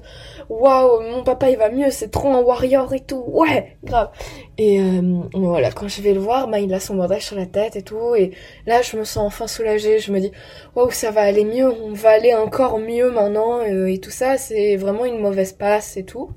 waouh 0.49 1.01
mon 1.03 1.23
papa 1.25 1.51
il 1.51 1.57
va 1.57 1.71
mieux 1.71 1.91
c'est 1.91 2.11
trop 2.11 2.29
un 2.29 2.41
warrior 2.41 2.93
et 2.95 3.01
tout 3.01 3.25
ouais 3.27 3.77
grave 3.85 4.11
et 4.59 4.81
euh, 4.81 5.21
voilà 5.35 5.71
quand 5.71 5.89
je 5.89 6.01
vais 6.03 6.13
le 6.13 6.21
voir 6.21 6.49
ben 6.49 6.59
il 6.59 6.73
a 6.75 6.81
son 6.81 6.95
bandage 6.97 7.27
sur 7.27 7.37
la 7.37 7.47
tête 7.47 7.77
et 7.77 7.83
tout 7.83 8.15
et 8.15 8.33
Là, 8.67 8.83
je 8.83 8.97
me 8.97 9.05
sens 9.05 9.27
enfin 9.27 9.47
soulagée. 9.47 9.99
Je 9.99 10.13
me 10.13 10.21
dis, 10.21 10.31
waouh, 10.75 10.91
ça 10.91 11.11
va 11.11 11.23
aller 11.23 11.45
mieux. 11.45 11.69
On 11.71 11.93
va 11.93 12.11
aller 12.11 12.35
encore 12.35 12.79
mieux 12.79 13.11
maintenant. 13.11 13.61
euh, 13.61 13.87
et 13.87 13.99
tout 13.99 14.11
ça, 14.11 14.37
c'est 14.39 14.77
vraiment 14.77 15.05
une 15.05 15.19
mauvaise 15.21 15.53
passe 15.53 15.97
et 15.97 16.05
tout. 16.05 16.31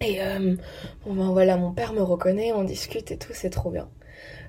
Et 0.00 0.22
euh, 0.22 0.56
bon, 1.06 1.14
ben 1.14 1.30
voilà, 1.32 1.56
mon 1.56 1.72
père 1.72 1.92
me 1.92 2.02
reconnaît, 2.02 2.52
on 2.52 2.64
discute 2.64 3.10
et 3.10 3.18
tout, 3.18 3.32
c'est 3.34 3.50
trop 3.50 3.70
bien. 3.70 3.88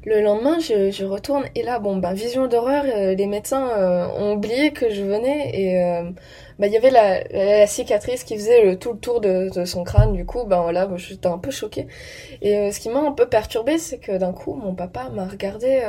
Le 0.04 0.22
lendemain, 0.22 0.58
je, 0.60 1.06
retourne 1.06 1.46
et 1.54 1.62
là, 1.62 1.78
bon, 1.80 1.98
ben 1.98 2.14
vision 2.14 2.48
d'horreur. 2.48 2.86
euh, 2.86 3.14
les 3.14 3.28
médecins 3.28 3.70
euh, 3.70 4.08
ont 4.18 4.34
oublié 4.34 4.72
que 4.72 4.90
je 4.90 5.04
venais 5.04 5.52
et 5.54 5.84
euh, 5.84 6.10
ben, 6.58 6.68
il 6.68 6.74
y 6.74 6.78
avait 6.78 6.90
la, 6.90 7.24
la, 7.26 7.68
cicatrice 7.68 8.24
qui 8.24 8.36
faisait 8.36 8.66
le, 8.66 8.80
tout 8.80 8.94
le 8.94 9.00
tour 9.00 9.22
de, 9.22 9.50
son 9.66 9.84
crâne. 9.84 10.14
Du 10.14 10.26
coup, 10.26 10.44
ben 10.46 10.62
voilà, 10.62 10.90
j'étais 10.98 11.28
un 11.28 11.38
peu 11.38 11.52
choquée. 11.52 11.88
Et 12.42 12.72
ce 12.72 12.80
qui 12.80 12.90
m'a 12.90 13.02
un 13.02 13.12
peu 13.12 13.28
perturbée, 13.28 13.78
c'est 13.78 14.00
que 14.00 14.18
d'un 14.18 14.34
coup, 14.34 14.56
mon 14.56 14.74
papa 14.74 15.10
m'a 15.10 15.26
regardé, 15.28 15.82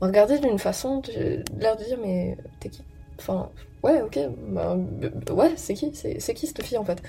regardé 0.00 0.38
d'une 0.38 0.58
façon 0.58 0.98
de, 1.00 1.42
de 1.42 1.60
l'air 1.60 1.76
de 1.76 1.84
dire 1.84 1.98
mais 2.00 2.36
t'es 2.60 2.68
qui? 2.68 2.82
Enfin, 3.18 3.50
ouais, 3.82 4.02
ok, 4.02 4.18
bah, 4.48 4.76
euh, 5.02 5.32
ouais, 5.32 5.52
c'est 5.56 5.74
qui? 5.74 5.92
C'est 5.94 6.34
qui 6.34 6.46
cette 6.46 6.62
fille 6.62 6.78
en 6.78 6.84
fait? 6.84 7.02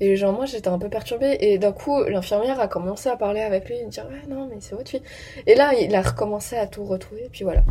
Et 0.00 0.16
genre 0.16 0.32
moi 0.32 0.46
j'étais 0.46 0.68
un 0.68 0.78
peu 0.78 0.88
perturbée 0.88 1.36
et 1.40 1.58
d'un 1.58 1.72
coup 1.72 2.02
l'infirmière 2.04 2.58
a 2.60 2.68
commencé 2.68 3.08
à 3.08 3.16
parler 3.16 3.40
avec 3.40 3.68
lui 3.68 3.76
et 3.76 3.84
dire 3.86 4.06
ouais 4.10 4.26
non 4.28 4.48
mais 4.50 4.56
c'est 4.60 4.74
votre 4.74 4.90
fille. 4.90 5.02
Et 5.46 5.54
là 5.54 5.72
il 5.78 5.94
a 5.94 6.02
recommencé 6.02 6.56
à 6.56 6.66
tout 6.66 6.84
retrouver 6.84 7.24
et 7.26 7.28
puis 7.28 7.44
voilà. 7.44 7.62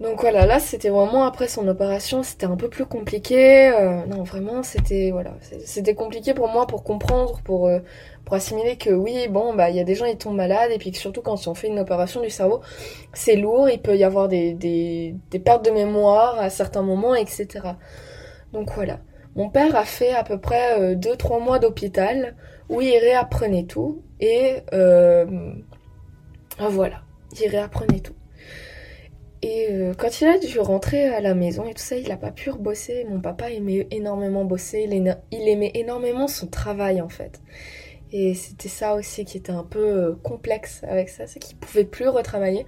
Donc 0.00 0.22
voilà, 0.22 0.46
là 0.46 0.58
c'était 0.60 0.88
vraiment 0.88 1.24
après 1.24 1.46
son 1.46 1.68
opération, 1.68 2.22
c'était 2.22 2.46
un 2.46 2.56
peu 2.56 2.70
plus 2.70 2.86
compliqué. 2.86 3.68
euh, 3.68 4.06
non, 4.06 4.22
vraiment, 4.22 4.62
c'était 4.62 5.10
voilà, 5.10 5.32
c'était 5.66 5.94
compliqué 5.94 6.32
pour 6.32 6.48
moi 6.48 6.66
pour 6.66 6.84
comprendre, 6.84 7.40
pour 7.44 7.68
euh, 7.68 7.80
pour 8.24 8.34
assimiler 8.34 8.76
que 8.78 8.88
oui, 8.90 9.28
bon, 9.28 9.52
bah 9.54 9.68
il 9.68 9.76
y 9.76 9.80
a 9.80 9.84
des 9.84 9.94
gens 9.94 10.06
ils 10.06 10.16
tombent 10.16 10.36
malades 10.36 10.70
et 10.72 10.78
puis 10.78 10.90
que 10.90 10.96
surtout 10.98 11.20
quand 11.20 11.46
on 11.46 11.54
fait 11.54 11.68
une 11.68 11.78
opération 11.78 12.22
du 12.22 12.30
cerveau, 12.30 12.62
c'est 13.12 13.36
lourd, 13.36 13.68
il 13.68 13.80
peut 13.82 13.96
y 13.96 14.04
avoir 14.04 14.28
des, 14.28 14.54
des 14.54 15.38
pertes 15.38 15.64
de 15.66 15.70
mémoire 15.70 16.38
à 16.38 16.48
certains 16.48 16.82
moments, 16.82 17.14
etc. 17.14 17.76
Donc 18.54 18.70
voilà. 18.74 19.00
Mon 19.36 19.48
père 19.48 19.76
a 19.76 19.84
fait 19.84 20.12
à 20.12 20.24
peu 20.24 20.38
près 20.38 20.94
2-3 20.96 21.42
mois 21.42 21.58
d'hôpital 21.58 22.36
où 22.68 22.80
il 22.80 22.96
réapprenait 22.98 23.64
tout 23.64 24.02
et 24.20 24.56
euh, 24.72 25.52
ah, 26.58 26.68
voilà, 26.68 27.02
il 27.40 27.48
réapprenait 27.48 28.00
tout. 28.00 28.14
Et 29.42 29.68
euh, 29.70 29.94
quand 29.96 30.20
il 30.20 30.26
a 30.26 30.38
dû 30.38 30.60
rentrer 30.60 31.06
à 31.08 31.20
la 31.20 31.34
maison 31.34 31.66
et 31.66 31.72
tout 31.72 31.82
ça, 31.82 31.96
il 31.96 32.08
n'a 32.08 32.18
pas 32.18 32.30
pu 32.30 32.50
bosser. 32.52 33.06
Mon 33.08 33.20
papa 33.20 33.50
aimait 33.50 33.86
énormément 33.90 34.44
bosser, 34.44 34.86
il 35.32 35.48
aimait 35.48 35.70
énormément 35.74 36.28
son 36.28 36.46
travail 36.46 37.00
en 37.00 37.08
fait. 37.08 37.40
Et 38.12 38.34
c'était 38.34 38.68
ça 38.68 38.94
aussi 38.94 39.24
qui 39.24 39.38
était 39.38 39.52
un 39.52 39.62
peu 39.62 39.78
euh, 39.78 40.14
complexe 40.22 40.82
avec 40.84 41.08
ça, 41.08 41.26
c'est 41.26 41.38
qu'il 41.38 41.56
pouvait 41.56 41.84
plus 41.84 42.08
retravailler 42.08 42.66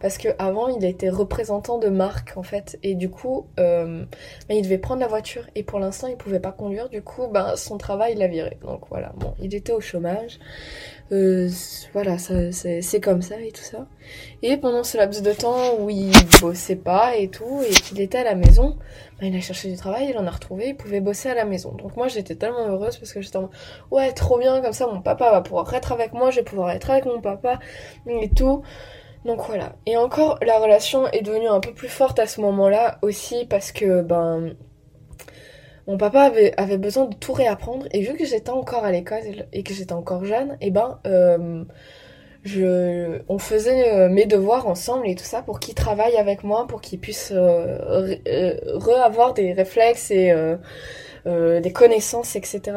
parce 0.00 0.18
que 0.18 0.28
avant 0.38 0.68
il 0.68 0.84
était 0.84 1.10
représentant 1.10 1.78
de 1.78 1.88
marque 1.88 2.36
en 2.36 2.42
fait. 2.42 2.78
Et 2.82 2.94
du 2.94 3.10
coup 3.10 3.46
euh, 3.58 4.04
il 4.48 4.62
devait 4.62 4.78
prendre 4.78 5.00
la 5.00 5.08
voiture. 5.08 5.46
Et 5.54 5.62
pour 5.62 5.78
l'instant 5.78 6.06
il 6.06 6.16
pouvait 6.16 6.40
pas 6.40 6.52
conduire. 6.52 6.88
Du 6.88 7.02
coup 7.02 7.26
ben 7.28 7.56
son 7.56 7.78
travail 7.78 8.12
il 8.14 8.18
l'a 8.18 8.28
viré. 8.28 8.58
Donc 8.62 8.82
voilà. 8.88 9.12
Bon 9.16 9.34
il 9.40 9.54
était 9.54 9.72
au 9.72 9.80
chômage 9.80 10.38
Euh, 11.12 11.50
voilà, 11.92 12.16
c'est, 12.18 13.00
comme 13.00 13.22
ça 13.22 13.38
et 13.40 13.52
tout 13.52 13.62
ça. 13.62 13.86
Et 14.42 14.56
pendant 14.56 14.84
ce 14.84 14.96
laps 14.96 15.22
de 15.22 15.32
temps 15.32 15.78
où 15.78 15.90
il 15.90 16.12
bossait 16.40 16.76
pas 16.76 17.16
et 17.16 17.28
tout, 17.28 17.62
et 17.68 17.72
qu'il 17.72 18.00
était 18.00 18.18
à 18.18 18.24
la 18.24 18.34
maison, 18.34 18.76
bah, 19.20 19.26
il 19.26 19.36
a 19.36 19.40
cherché 19.40 19.70
du 19.70 19.76
travail, 19.76 20.08
il 20.10 20.18
en 20.18 20.26
a 20.26 20.30
retrouvé, 20.30 20.68
il 20.68 20.76
pouvait 20.76 21.00
bosser 21.00 21.28
à 21.28 21.34
la 21.34 21.44
maison. 21.44 21.72
Donc 21.72 21.96
moi 21.96 22.08
j'étais 22.08 22.34
tellement 22.34 22.66
heureuse 22.66 22.96
parce 22.96 23.12
que 23.12 23.20
j'étais 23.20 23.36
en 23.36 23.50
ouais, 23.90 24.12
trop 24.12 24.38
bien, 24.38 24.60
comme 24.62 24.72
ça 24.72 24.86
mon 24.86 25.02
papa 25.02 25.30
va 25.30 25.42
pouvoir 25.42 25.72
être 25.74 25.92
avec 25.92 26.14
moi, 26.14 26.30
je 26.30 26.36
vais 26.36 26.44
pouvoir 26.44 26.70
être 26.70 26.90
avec 26.90 27.04
mon 27.04 27.20
papa 27.20 27.58
et 28.08 28.30
tout. 28.30 28.62
Donc 29.24 29.40
voilà. 29.46 29.76
Et 29.86 29.96
encore, 29.96 30.38
la 30.42 30.58
relation 30.58 31.06
est 31.08 31.22
devenue 31.22 31.48
un 31.48 31.60
peu 31.60 31.72
plus 31.72 31.88
forte 31.88 32.18
à 32.18 32.26
ce 32.26 32.40
moment-là 32.42 32.98
aussi 33.02 33.46
parce 33.46 33.72
que, 33.72 34.02
ben, 34.02 34.54
mon 35.86 35.98
papa 35.98 36.32
avait, 36.56 36.78
besoin 36.78 37.06
de 37.06 37.14
tout 37.14 37.32
réapprendre. 37.32 37.86
Et 37.92 38.02
vu 38.02 38.16
que 38.16 38.24
j'étais 38.24 38.50
encore 38.50 38.84
à 38.84 38.92
l'école 38.92 39.46
et 39.52 39.62
que 39.62 39.74
j'étais 39.74 39.92
encore 39.92 40.24
jeune, 40.24 40.56
et 40.60 40.70
ben, 40.70 40.98
euh, 41.06 41.64
je, 42.42 43.20
on 43.28 43.38
faisait 43.38 43.92
euh, 43.92 44.08
mes 44.08 44.26
devoirs 44.26 44.66
ensemble 44.66 45.08
et 45.08 45.14
tout 45.14 45.24
ça 45.24 45.42
pour 45.42 45.60
qu'il 45.60 45.74
travaille 45.74 46.16
avec 46.16 46.44
moi, 46.44 46.66
pour 46.66 46.80
qu'il 46.80 47.00
puisse 47.00 47.32
euh, 47.34 48.16
re-avoir 48.74 49.34
des 49.34 49.52
réflexes 49.52 50.10
et 50.10 50.34
des 51.26 51.72
connaissances, 51.72 52.36
etc. 52.36 52.72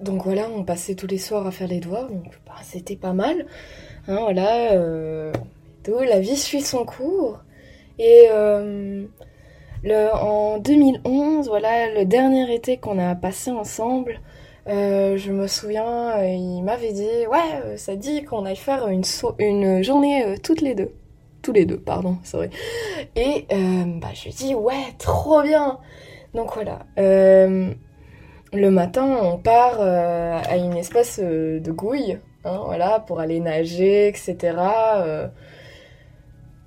Donc 0.00 0.24
voilà, 0.24 0.48
on 0.54 0.62
passait 0.62 0.94
tous 0.94 1.06
les 1.06 1.18
soirs 1.18 1.46
à 1.46 1.50
faire 1.50 1.68
les 1.68 1.80
devoirs, 1.80 2.08
donc 2.08 2.24
bah, 2.46 2.54
c'était 2.62 2.96
pas 2.96 3.12
mal. 3.12 3.46
Hein, 4.08 4.18
voilà, 4.20 4.72
euh, 4.72 5.32
la 5.88 6.20
vie 6.20 6.36
suit 6.36 6.60
son 6.60 6.84
cours. 6.84 7.40
Euh, 8.00 9.06
le, 9.86 10.14
en 10.14 10.58
2011, 10.58 11.48
voilà, 11.48 11.92
le 11.94 12.04
dernier 12.04 12.52
été 12.54 12.76
qu'on 12.76 12.98
a 12.98 13.14
passé 13.14 13.50
ensemble, 13.50 14.20
euh, 14.68 15.16
je 15.16 15.32
me 15.32 15.46
souviens, 15.46 16.22
il 16.22 16.62
m'avait 16.62 16.92
dit, 16.92 17.26
ouais, 17.30 17.76
ça 17.76 17.96
dit 17.96 18.24
qu'on 18.24 18.44
aille 18.44 18.56
faire 18.56 18.88
une, 18.88 19.82
journée 19.82 20.36
toutes 20.42 20.60
les 20.60 20.74
deux. 20.74 20.92
Tous 21.42 21.52
les 21.52 21.64
deux, 21.64 21.78
pardon, 21.78 22.18
sorry. 22.24 22.50
Et 23.14 23.46
bah, 23.48 24.08
je 24.12 24.24
lui 24.24 24.32
dis, 24.32 24.54
ouais, 24.54 24.74
trop 24.98 25.42
bien. 25.42 25.78
Donc 26.34 26.54
voilà. 26.54 26.80
le 26.96 28.70
matin, 28.70 29.18
on 29.22 29.38
part 29.38 29.80
à 29.80 30.56
une 30.56 30.76
espèce 30.76 31.20
de 31.20 31.70
gouille 31.70 32.18
Hein, 32.46 32.60
voilà, 32.64 33.00
pour 33.00 33.18
aller 33.18 33.40
nager, 33.40 34.06
etc. 34.06 34.56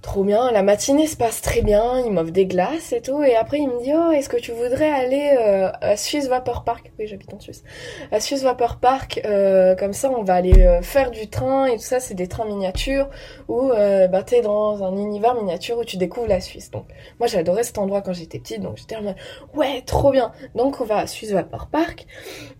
Trop 0.02 0.24
bien, 0.24 0.50
la 0.52 0.64
matinée 0.64 1.08
se 1.08 1.18
passe 1.18 1.42
très 1.42 1.62
bien, 1.62 2.00
il 2.06 2.12
m'offre 2.14 2.32
des 2.32 2.46
glaces 2.46 2.94
et 2.94 3.02
tout, 3.02 3.22
et 3.22 3.36
après 3.36 3.58
il 3.58 3.68
me 3.68 3.84
dit 3.84 3.92
oh 3.94 4.12
est-ce 4.12 4.30
que 4.30 4.38
tu 4.38 4.54
voudrais 4.54 4.90
aller 4.90 5.36
euh, 5.38 5.70
à 5.82 5.98
Suisse 5.98 6.30
Vapor 6.30 6.64
Park? 6.64 6.94
Oui 6.98 7.06
j'habite 7.06 7.34
en 7.34 7.40
Suisse. 7.40 7.64
À 8.10 8.22
Suisse 8.22 8.42
Vapor 8.42 8.78
Park, 8.78 9.20
euh, 9.26 9.76
comme 9.76 9.92
ça 9.92 10.10
on 10.10 10.24
va 10.24 10.36
aller 10.36 10.64
euh, 10.64 10.82
faire 10.82 11.12
du 11.12 11.28
train 11.28 11.66
et 11.66 11.74
tout 11.74 11.84
ça, 11.84 12.00
c'est 12.00 12.14
des 12.14 12.28
trains 12.28 12.46
miniatures 12.46 13.10
où 13.50 13.72
bah 13.72 14.24
t'es 14.24 14.42
dans 14.42 14.84
un 14.84 14.96
univers 14.96 15.36
miniature 15.36 15.78
où 15.78 15.84
tu 15.84 15.98
découvres 15.98 16.28
la 16.28 16.40
Suisse. 16.40 16.72
Donc 16.72 16.86
moi 17.20 17.28
j'adorais 17.28 17.64
cet 17.64 17.78
endroit 17.78 18.02
quand 18.02 18.14
j'étais 18.14 18.40
petite, 18.40 18.62
donc 18.62 18.78
j'étais 18.78 18.96
en 18.96 19.02
mode 19.02 19.16
ouais 19.54 19.82
trop 19.86 20.12
bien. 20.12 20.32
Donc 20.56 20.80
on 20.80 20.86
va 20.86 21.00
à 21.00 21.08
Suisse 21.08 21.34
Vapor 21.34 21.68
Park. 21.68 22.08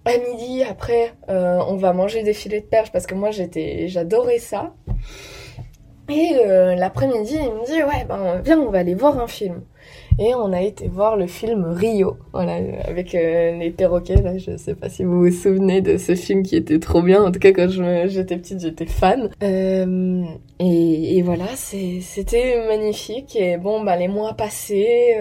À 0.04 0.18
midi 0.18 0.64
après 0.70 1.14
on 1.30 1.78
va 1.78 1.94
manger 1.94 2.22
des 2.22 2.34
filets 2.34 2.62
de 2.62 2.68
perche 2.68 2.92
parce 2.92 3.08
que 3.08 3.16
moi 3.16 3.32
j'étais 3.32 3.88
j'adorais 3.88 4.40
ça. 4.40 4.74
Et 6.10 6.34
euh, 6.46 6.76
l'après-midi, 6.76 7.38
il 7.40 7.52
me 7.52 7.66
dit 7.66 7.84
ouais 7.84 8.06
ben 8.08 8.42
viens 8.44 8.60
on 8.60 8.70
va 8.70 8.80
aller 8.80 8.96
voir 8.96 9.20
un 9.20 9.28
film. 9.28 9.62
Et 10.18 10.36
on 10.36 10.52
a 10.52 10.62
été 10.62 10.88
voir 10.88 11.16
le 11.16 11.28
film 11.28 11.64
Rio, 11.64 12.18
voilà 12.34 12.58
avec 12.84 13.16
euh, 13.16 13.58
les 13.58 13.72
perroquets 13.72 14.22
là. 14.22 14.38
Je 14.38 14.58
sais 14.58 14.76
pas 14.76 14.90
si 14.90 15.04
vous 15.04 15.20
vous 15.24 15.32
souvenez 15.32 15.82
de 15.82 15.98
ce 15.98 16.16
film 16.16 16.44
qui 16.44 16.56
était 16.56 16.80
trop 16.80 17.02
bien. 17.02 17.24
En 17.24 17.32
tout 17.32 17.40
cas 17.40 17.52
quand 17.52 17.70
j'étais 17.70 18.38
petite 18.38 18.60
j'étais 18.60 18.86
fan. 18.86 19.30
Euh, 19.44 20.24
et, 20.60 21.18
et, 21.18 21.22
voilà 21.22 21.48
c'était 21.56 22.68
magnifique. 22.68 23.36
Et 23.36 23.58
bon 23.58 23.84
bah 23.84 23.96
les 23.96 24.08
mois 24.08 24.34
passés. 24.34 25.16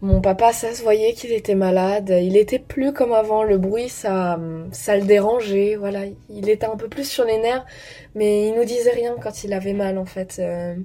Mon 0.00 0.20
papa, 0.20 0.52
ça 0.52 0.74
se 0.74 0.82
voyait 0.82 1.12
qu'il 1.12 1.32
était 1.32 1.56
malade. 1.56 2.14
Il 2.22 2.36
était 2.36 2.60
plus 2.60 2.92
comme 2.92 3.12
avant. 3.12 3.42
Le 3.42 3.58
bruit, 3.58 3.88
ça, 3.88 4.38
ça 4.70 4.96
le 4.96 5.04
dérangeait. 5.04 5.74
Voilà, 5.74 6.02
il 6.30 6.48
était 6.48 6.66
un 6.66 6.76
peu 6.76 6.88
plus 6.88 7.08
sur 7.08 7.24
les 7.24 7.38
nerfs, 7.38 7.66
mais 8.14 8.48
il 8.48 8.54
nous 8.54 8.64
disait 8.64 8.92
rien 8.92 9.16
quand 9.20 9.42
il 9.42 9.52
avait 9.52 9.72
mal, 9.72 9.98
en 9.98 10.04
fait. 10.04 10.36
Euh, 10.38 10.76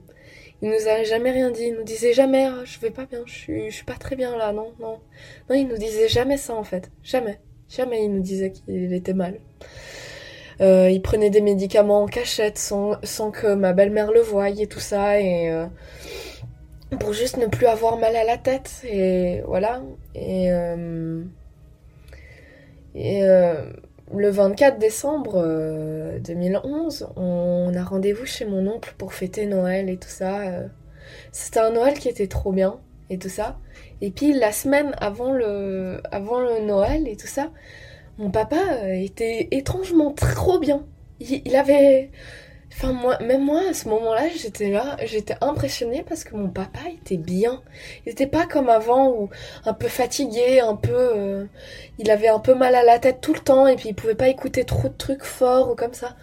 il 0.63 0.69
nous 0.69 0.87
a 0.87 1.03
jamais 1.03 1.31
rien 1.31 1.51
dit. 1.51 1.65
Il 1.65 1.75
nous 1.75 1.83
disait 1.83 2.13
jamais, 2.13 2.45
ah, 2.45 2.63
je 2.65 2.79
vais 2.79 2.89
pas 2.89 3.05
bien, 3.05 3.21
je 3.25 3.33
suis, 3.33 3.69
je 3.69 3.75
suis 3.75 3.85
pas 3.85 3.95
très 3.95 4.15
bien 4.15 4.35
là, 4.35 4.51
non, 4.51 4.73
non. 4.79 4.99
Non, 5.49 5.55
il 5.55 5.67
nous 5.67 5.77
disait 5.77 6.07
jamais 6.07 6.37
ça, 6.37 6.55
en 6.55 6.63
fait. 6.63 6.89
Jamais. 7.03 7.39
Jamais 7.69 8.03
il 8.03 8.13
nous 8.13 8.21
disait 8.21 8.51
qu'il 8.51 8.93
était 8.93 9.13
mal. 9.13 9.39
Euh, 10.61 10.89
il 10.89 11.01
prenait 11.01 11.29
des 11.29 11.41
médicaments 11.41 12.03
en 12.03 12.07
cachette 12.07 12.57
sans, 12.57 12.95
sans 13.03 13.31
que 13.31 13.53
ma 13.55 13.73
belle-mère 13.73 14.11
le 14.11 14.21
voie 14.21 14.49
et 14.49 14.67
tout 14.67 14.79
ça. 14.79 15.19
Et, 15.19 15.49
euh, 15.51 15.65
pour 16.97 17.13
juste 17.13 17.37
ne 17.37 17.47
plus 17.47 17.65
avoir 17.65 17.97
mal 17.97 18.15
à 18.15 18.23
la 18.23 18.37
tête 18.37 18.81
et 18.83 19.41
voilà. 19.45 19.81
Et 20.15 20.51
euh, 20.51 21.23
euh, 22.95 23.71
le 24.13 24.29
24 24.29 24.79
décembre 24.79 26.19
2011 26.23 27.03
euh, 27.03 27.05
on 27.15 27.73
a 27.75 27.83
rendez-vous 27.83 28.25
chez 28.25 28.45
mon 28.45 28.67
oncle 28.67 28.93
pour 28.97 29.13
fêter 29.13 29.45
Noël 29.45 29.89
et 29.89 29.97
tout 29.97 30.09
ça. 30.09 30.41
C'était 31.31 31.59
un 31.59 31.71
Noël 31.71 31.99
qui 31.99 32.09
était 32.09 32.27
trop 32.27 32.51
bien 32.51 32.79
et 33.09 33.17
tout 33.17 33.29
ça. 33.29 33.57
Et 34.01 34.11
puis 34.11 34.33
la 34.33 34.51
semaine 34.51 34.93
avant 34.99 35.31
le 35.31 36.01
avant 36.11 36.39
le 36.39 36.65
Noël 36.65 37.07
et 37.07 37.17
tout 37.17 37.27
ça 37.27 37.51
mon 38.17 38.29
papa 38.29 38.89
était 38.89 39.47
étrangement 39.51 40.11
trop 40.11 40.59
bien. 40.59 40.85
Il 41.19 41.55
avait 41.55 42.11
Enfin, 42.75 42.91
moi, 42.91 43.17
même 43.19 43.45
moi, 43.45 43.61
à 43.69 43.73
ce 43.73 43.87
moment-là, 43.89 44.23
j'étais 44.35 44.69
là, 44.69 44.97
j'étais 45.05 45.35
impressionnée 45.41 46.03
parce 46.07 46.23
que 46.23 46.35
mon 46.35 46.49
papa 46.49 46.79
était 46.91 47.17
bien. 47.17 47.61
Il 48.05 48.09
n'était 48.09 48.27
pas 48.27 48.45
comme 48.45 48.67
avant, 48.67 49.09
où 49.11 49.29
un 49.65 49.73
peu 49.73 49.87
fatigué, 49.87 50.59
un 50.59 50.75
peu... 50.75 50.91
Euh, 50.93 51.45
il 51.99 52.09
avait 52.09 52.27
un 52.27 52.39
peu 52.39 52.55
mal 52.55 52.75
à 52.75 52.83
la 52.83 52.99
tête 52.99 53.21
tout 53.21 53.33
le 53.33 53.39
temps, 53.39 53.67
et 53.67 53.75
puis 53.75 53.89
il 53.89 53.95
pouvait 53.95 54.15
pas 54.15 54.27
écouter 54.27 54.63
trop 54.63 54.87
de 54.87 54.93
trucs 54.93 55.23
forts 55.23 55.71
ou 55.71 55.75
comme 55.75 55.93
ça. 55.93 56.15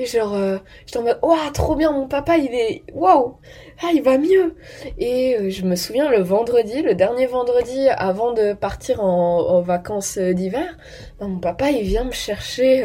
Et 0.00 0.06
genre, 0.06 0.34
euh, 0.34 0.58
j'étais 0.86 0.98
en 0.98 1.02
mode, 1.02 1.18
waouh, 1.22 1.50
trop 1.52 1.74
bien, 1.74 1.90
mon 1.90 2.06
papa, 2.06 2.36
il 2.36 2.54
est... 2.54 2.84
Waouh 2.92 3.36
Ah, 3.82 3.90
il 3.92 4.02
va 4.02 4.18
mieux 4.18 4.54
Et 4.98 5.36
euh, 5.36 5.50
je 5.50 5.64
me 5.64 5.74
souviens, 5.74 6.10
le 6.10 6.20
vendredi, 6.22 6.82
le 6.82 6.94
dernier 6.94 7.26
vendredi, 7.26 7.88
avant 7.88 8.32
de 8.32 8.52
partir 8.52 9.02
en, 9.02 9.60
vacances 9.62 10.18
d'hiver, 10.18 10.76
ben, 11.18 11.28
mon 11.28 11.40
papa, 11.40 11.70
il 11.70 11.82
vient 11.82 12.04
me 12.04 12.12
chercher 12.12 12.84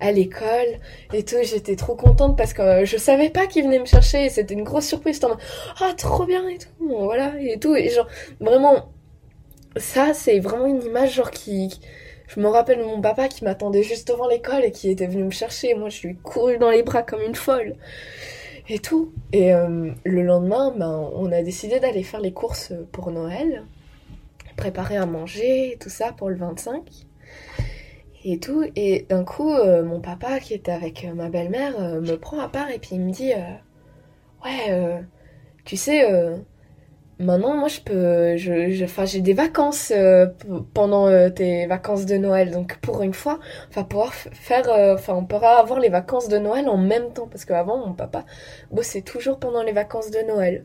à 0.00 0.12
l'école 0.12 0.78
et 1.12 1.24
tout. 1.24 1.36
J'étais 1.42 1.76
trop 1.76 1.94
contente 1.94 2.36
parce 2.36 2.52
que 2.52 2.62
euh, 2.62 2.84
je 2.84 2.96
savais 2.96 3.30
pas 3.30 3.46
qu'il 3.46 3.64
venait 3.64 3.78
me 3.78 3.86
chercher 3.86 4.26
et 4.26 4.30
c'était 4.30 4.54
une 4.54 4.64
grosse 4.64 4.86
surprise. 4.86 5.22
en 5.24 5.36
ah, 5.80 5.92
trop 5.96 6.24
bien 6.24 6.48
et 6.48 6.58
tout. 6.58 6.68
voilà, 6.80 7.32
et 7.40 7.58
tout. 7.58 7.74
Et 7.76 7.88
genre, 7.88 8.08
vraiment, 8.40 8.90
ça, 9.76 10.14
c'est 10.14 10.38
vraiment 10.40 10.66
une 10.66 10.82
image, 10.82 11.14
genre, 11.14 11.30
qui. 11.30 11.80
Je 12.26 12.40
me 12.40 12.48
rappelle 12.48 12.84
mon 12.84 13.00
papa 13.00 13.28
qui 13.28 13.44
m'attendait 13.44 13.82
juste 13.82 14.08
devant 14.08 14.28
l'école 14.28 14.64
et 14.64 14.70
qui 14.70 14.90
était 14.90 15.06
venu 15.06 15.24
me 15.24 15.30
chercher. 15.30 15.74
Moi, 15.74 15.88
je 15.88 16.02
lui 16.02 16.10
ai 16.10 16.16
couru 16.22 16.58
dans 16.58 16.70
les 16.70 16.82
bras 16.82 17.02
comme 17.02 17.22
une 17.22 17.34
folle. 17.34 17.76
Et 18.68 18.80
tout. 18.80 19.12
Et 19.32 19.54
euh, 19.54 19.90
le 20.04 20.22
lendemain, 20.22 20.74
ben, 20.76 21.10
on 21.14 21.32
a 21.32 21.42
décidé 21.42 21.80
d'aller 21.80 22.02
faire 22.02 22.20
les 22.20 22.32
courses 22.32 22.74
pour 22.92 23.10
Noël, 23.10 23.64
préparer 24.56 24.98
à 24.98 25.06
manger 25.06 25.78
tout 25.80 25.88
ça 25.88 26.12
pour 26.12 26.28
le 26.28 26.36
25 26.36 26.82
et 28.24 28.38
tout. 28.38 28.64
Et 28.76 29.06
d'un 29.08 29.24
coup, 29.24 29.52
euh, 29.52 29.84
mon 29.84 30.00
papa, 30.00 30.40
qui 30.40 30.54
était 30.54 30.72
avec 30.72 31.04
euh, 31.04 31.14
ma 31.14 31.28
belle-mère, 31.28 31.74
euh, 31.80 32.00
me 32.00 32.16
prend 32.16 32.40
à 32.40 32.48
part 32.48 32.70
et 32.70 32.78
puis 32.78 32.90
il 32.92 33.00
me 33.00 33.12
dit 33.12 33.32
Ouais, 34.44 35.02
tu 35.64 35.76
sais, 35.76 36.04
maintenant, 37.18 37.56
moi, 37.56 37.68
je 37.68 37.80
peux. 37.80 38.36
Je, 38.36 38.84
enfin, 38.84 39.04
j'ai 39.04 39.20
des 39.20 39.34
vacances 39.34 39.92
pendant 40.74 41.30
tes 41.30 41.66
vacances 41.66 42.06
de 42.06 42.16
Noël. 42.16 42.52
Donc, 42.52 42.78
pour 42.78 43.02
une 43.02 43.14
fois, 43.14 43.40
on 43.70 43.80
va 43.80 43.84
pouvoir 43.84 44.14
faire. 44.14 44.68
Enfin, 44.94 45.14
on 45.14 45.24
pourra 45.24 45.58
avoir 45.58 45.80
les 45.80 45.88
vacances 45.88 46.28
de 46.28 46.38
Noël 46.38 46.68
en 46.68 46.78
même 46.78 47.12
temps. 47.12 47.26
Parce 47.26 47.44
qu'avant, 47.44 47.84
mon 47.84 47.94
papa 47.94 48.24
bossait 48.70 49.02
toujours 49.02 49.38
pendant 49.40 49.62
les 49.64 49.72
vacances 49.72 50.10
de 50.12 50.20
Noël. 50.20 50.64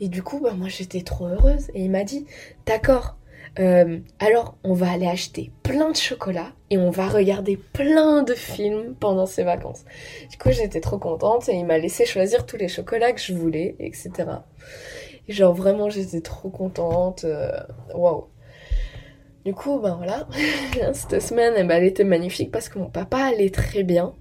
Et 0.00 0.08
du 0.08 0.22
coup, 0.22 0.40
bah, 0.40 0.54
moi, 0.56 0.68
j'étais 0.68 1.02
trop 1.02 1.26
heureuse. 1.26 1.70
Et 1.74 1.82
il 1.82 1.90
m'a 1.90 2.04
dit 2.04 2.26
D'accord 2.66 3.16
euh, 3.58 3.98
alors, 4.18 4.56
on 4.64 4.72
va 4.72 4.90
aller 4.90 5.06
acheter 5.06 5.50
plein 5.62 5.90
de 5.90 5.96
chocolat 5.96 6.52
et 6.70 6.78
on 6.78 6.90
va 6.90 7.06
regarder 7.08 7.56
plein 7.56 8.22
de 8.22 8.34
films 8.34 8.94
pendant 8.98 9.26
ces 9.26 9.44
vacances. 9.44 9.84
Du 10.30 10.38
coup, 10.38 10.50
j'étais 10.50 10.80
trop 10.80 10.98
contente 10.98 11.48
et 11.48 11.54
il 11.54 11.66
m'a 11.66 11.78
laissé 11.78 12.06
choisir 12.06 12.46
tous 12.46 12.56
les 12.56 12.68
chocolats 12.68 13.12
que 13.12 13.20
je 13.20 13.34
voulais, 13.34 13.76
etc. 13.78 14.10
Et 15.28 15.32
genre, 15.32 15.54
vraiment, 15.54 15.90
j'étais 15.90 16.22
trop 16.22 16.48
contente. 16.48 17.24
Euh, 17.24 17.50
waouh! 17.94 18.24
Du 19.44 19.54
coup, 19.54 19.80
ben 19.80 19.96
voilà, 19.96 20.28
cette 20.92 21.20
semaine, 21.20 21.54
eh 21.58 21.64
ben, 21.64 21.76
elle 21.76 21.84
était 21.84 22.04
magnifique 22.04 22.52
parce 22.52 22.68
que 22.68 22.78
mon 22.78 22.88
papa 22.88 23.18
allait 23.18 23.50
très 23.50 23.82
bien. 23.82 24.14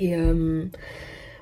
Et 0.00 0.16
euh, 0.16 0.64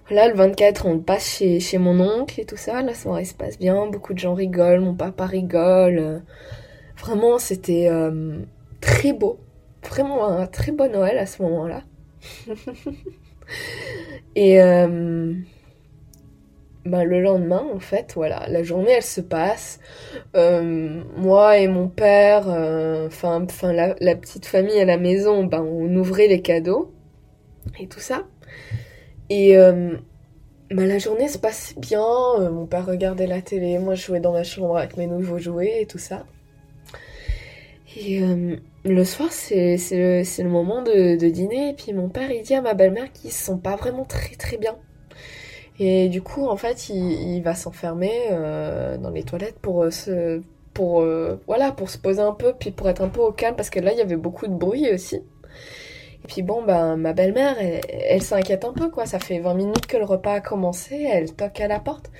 voilà, 0.08 0.28
le 0.28 0.34
24, 0.34 0.86
on 0.86 0.98
passe 0.98 1.38
chez, 1.38 1.58
chez 1.60 1.78
mon 1.78 2.00
oncle 2.00 2.40
et 2.40 2.44
tout 2.44 2.56
ça. 2.56 2.82
La 2.82 2.94
soirée 2.94 3.24
se 3.24 3.34
passe 3.34 3.58
bien, 3.58 3.86
beaucoup 3.86 4.12
de 4.12 4.18
gens 4.18 4.34
rigolent, 4.34 4.80
mon 4.80 4.94
papa 4.94 5.26
rigole. 5.26 6.22
Vraiment, 6.96 7.38
c'était 7.38 7.88
euh, 7.88 8.38
très 8.80 9.12
beau. 9.12 9.38
Vraiment 9.88 10.26
un 10.26 10.46
très 10.46 10.72
beau 10.72 10.88
Noël 10.88 11.18
à 11.18 11.26
ce 11.26 11.42
moment-là. 11.42 11.82
et 14.34 14.60
euh, 14.60 15.34
ben, 16.84 17.04
le 17.04 17.20
lendemain, 17.20 17.64
en 17.72 17.78
fait, 17.78 18.12
voilà, 18.14 18.46
la 18.48 18.62
journée, 18.62 18.92
elle 18.92 19.02
se 19.02 19.20
passe. 19.20 19.78
Euh, 20.34 21.02
moi 21.16 21.58
et 21.58 21.68
mon 21.68 21.88
père, 21.88 22.48
la, 22.48 24.16
petite 24.16 24.46
famille 24.46 24.80
à 24.80 24.84
la 24.84 24.96
maison, 24.96 25.44
ben, 25.44 25.62
on 25.62 25.94
ouvrait 25.94 26.28
les 26.28 26.42
cadeaux 26.42 26.92
et 27.78 27.86
tout 27.86 28.00
ça. 28.00 28.24
Et 29.28 29.54
ben, 29.54 30.88
la 30.88 30.98
journée 30.98 31.28
se 31.28 31.38
passait 31.38 31.78
bien. 31.78 32.00
mon 32.50 32.66
père 32.66 32.86
regardait 32.86 33.26
la 33.26 33.42
télé, 33.42 33.78
moi 33.78 33.94
je 33.94 34.06
jouais 34.06 34.20
dans 34.20 34.32
ma 34.32 34.42
chambre 34.42 34.78
avec 34.78 34.96
mes 34.96 35.06
nouveaux 35.06 35.38
jouets 35.38 35.82
et 35.82 35.86
tout 35.86 35.98
ça. 35.98 36.24
Et 37.96 38.20
le 38.84 39.04
soir, 39.04 39.32
c'est 39.32 39.76
le, 39.90 40.48
moment 40.48 40.82
de, 40.82 41.16
dîner. 41.28 41.70
Et 41.70 41.72
puis 41.72 41.92
mon 41.92 42.08
père, 42.08 42.30
il 42.30 42.42
dit 42.42 42.54
à 42.54 42.62
ma 42.62 42.74
belle-mère 42.74 43.12
qu'ils 43.12 43.32
se 43.32 43.44
sont 43.44 43.58
pas 43.58 43.76
vraiment 43.76 44.04
très 44.04 44.36
très 44.36 44.58
bien. 44.58 44.76
Et 45.78 46.08
du 46.08 46.22
coup, 46.22 46.46
en 46.46 46.56
fait, 46.56 46.88
il, 46.88 47.40
va 47.42 47.54
s'enfermer 47.54 48.28
euh, 48.30 48.96
dans 48.96 49.10
les 49.10 49.22
toilettes 49.22 49.58
pour 49.58 49.84
euh, 49.84 49.90
se, 49.90 50.40
pour 50.72 51.00
euh, 51.00 51.38
voilà, 51.46 51.72
pour 51.72 51.90
se 51.90 51.98
poser 51.98 52.22
un 52.22 52.32
peu, 52.32 52.54
puis 52.58 52.70
pour 52.70 52.88
être 52.88 53.02
un 53.02 53.08
peu 53.08 53.20
au 53.20 53.32
calme, 53.32 53.56
parce 53.56 53.70
que 53.70 53.80
là, 53.80 53.92
il 53.92 53.98
y 53.98 54.02
avait 54.02 54.16
beaucoup 54.16 54.46
de 54.46 54.54
bruit 54.54 54.90
aussi. 54.92 55.22
Et 56.26 56.32
puis 56.32 56.42
bon, 56.42 56.60
ben, 56.64 56.96
ma 56.96 57.12
belle-mère, 57.12 57.54
elle, 57.60 58.20
s'inquiète 58.20 58.64
un 58.64 58.72
peu, 58.72 58.90
quoi. 58.90 59.06
Ça 59.06 59.20
fait 59.20 59.38
20 59.38 59.54
minutes 59.54 59.86
que 59.86 59.96
le 59.96 60.04
repas 60.04 60.32
a 60.32 60.40
commencé, 60.40 61.06
elle 61.08 61.32
toque 61.32 61.60
à 61.60 61.68
la 61.68 61.78
porte. 61.78 62.10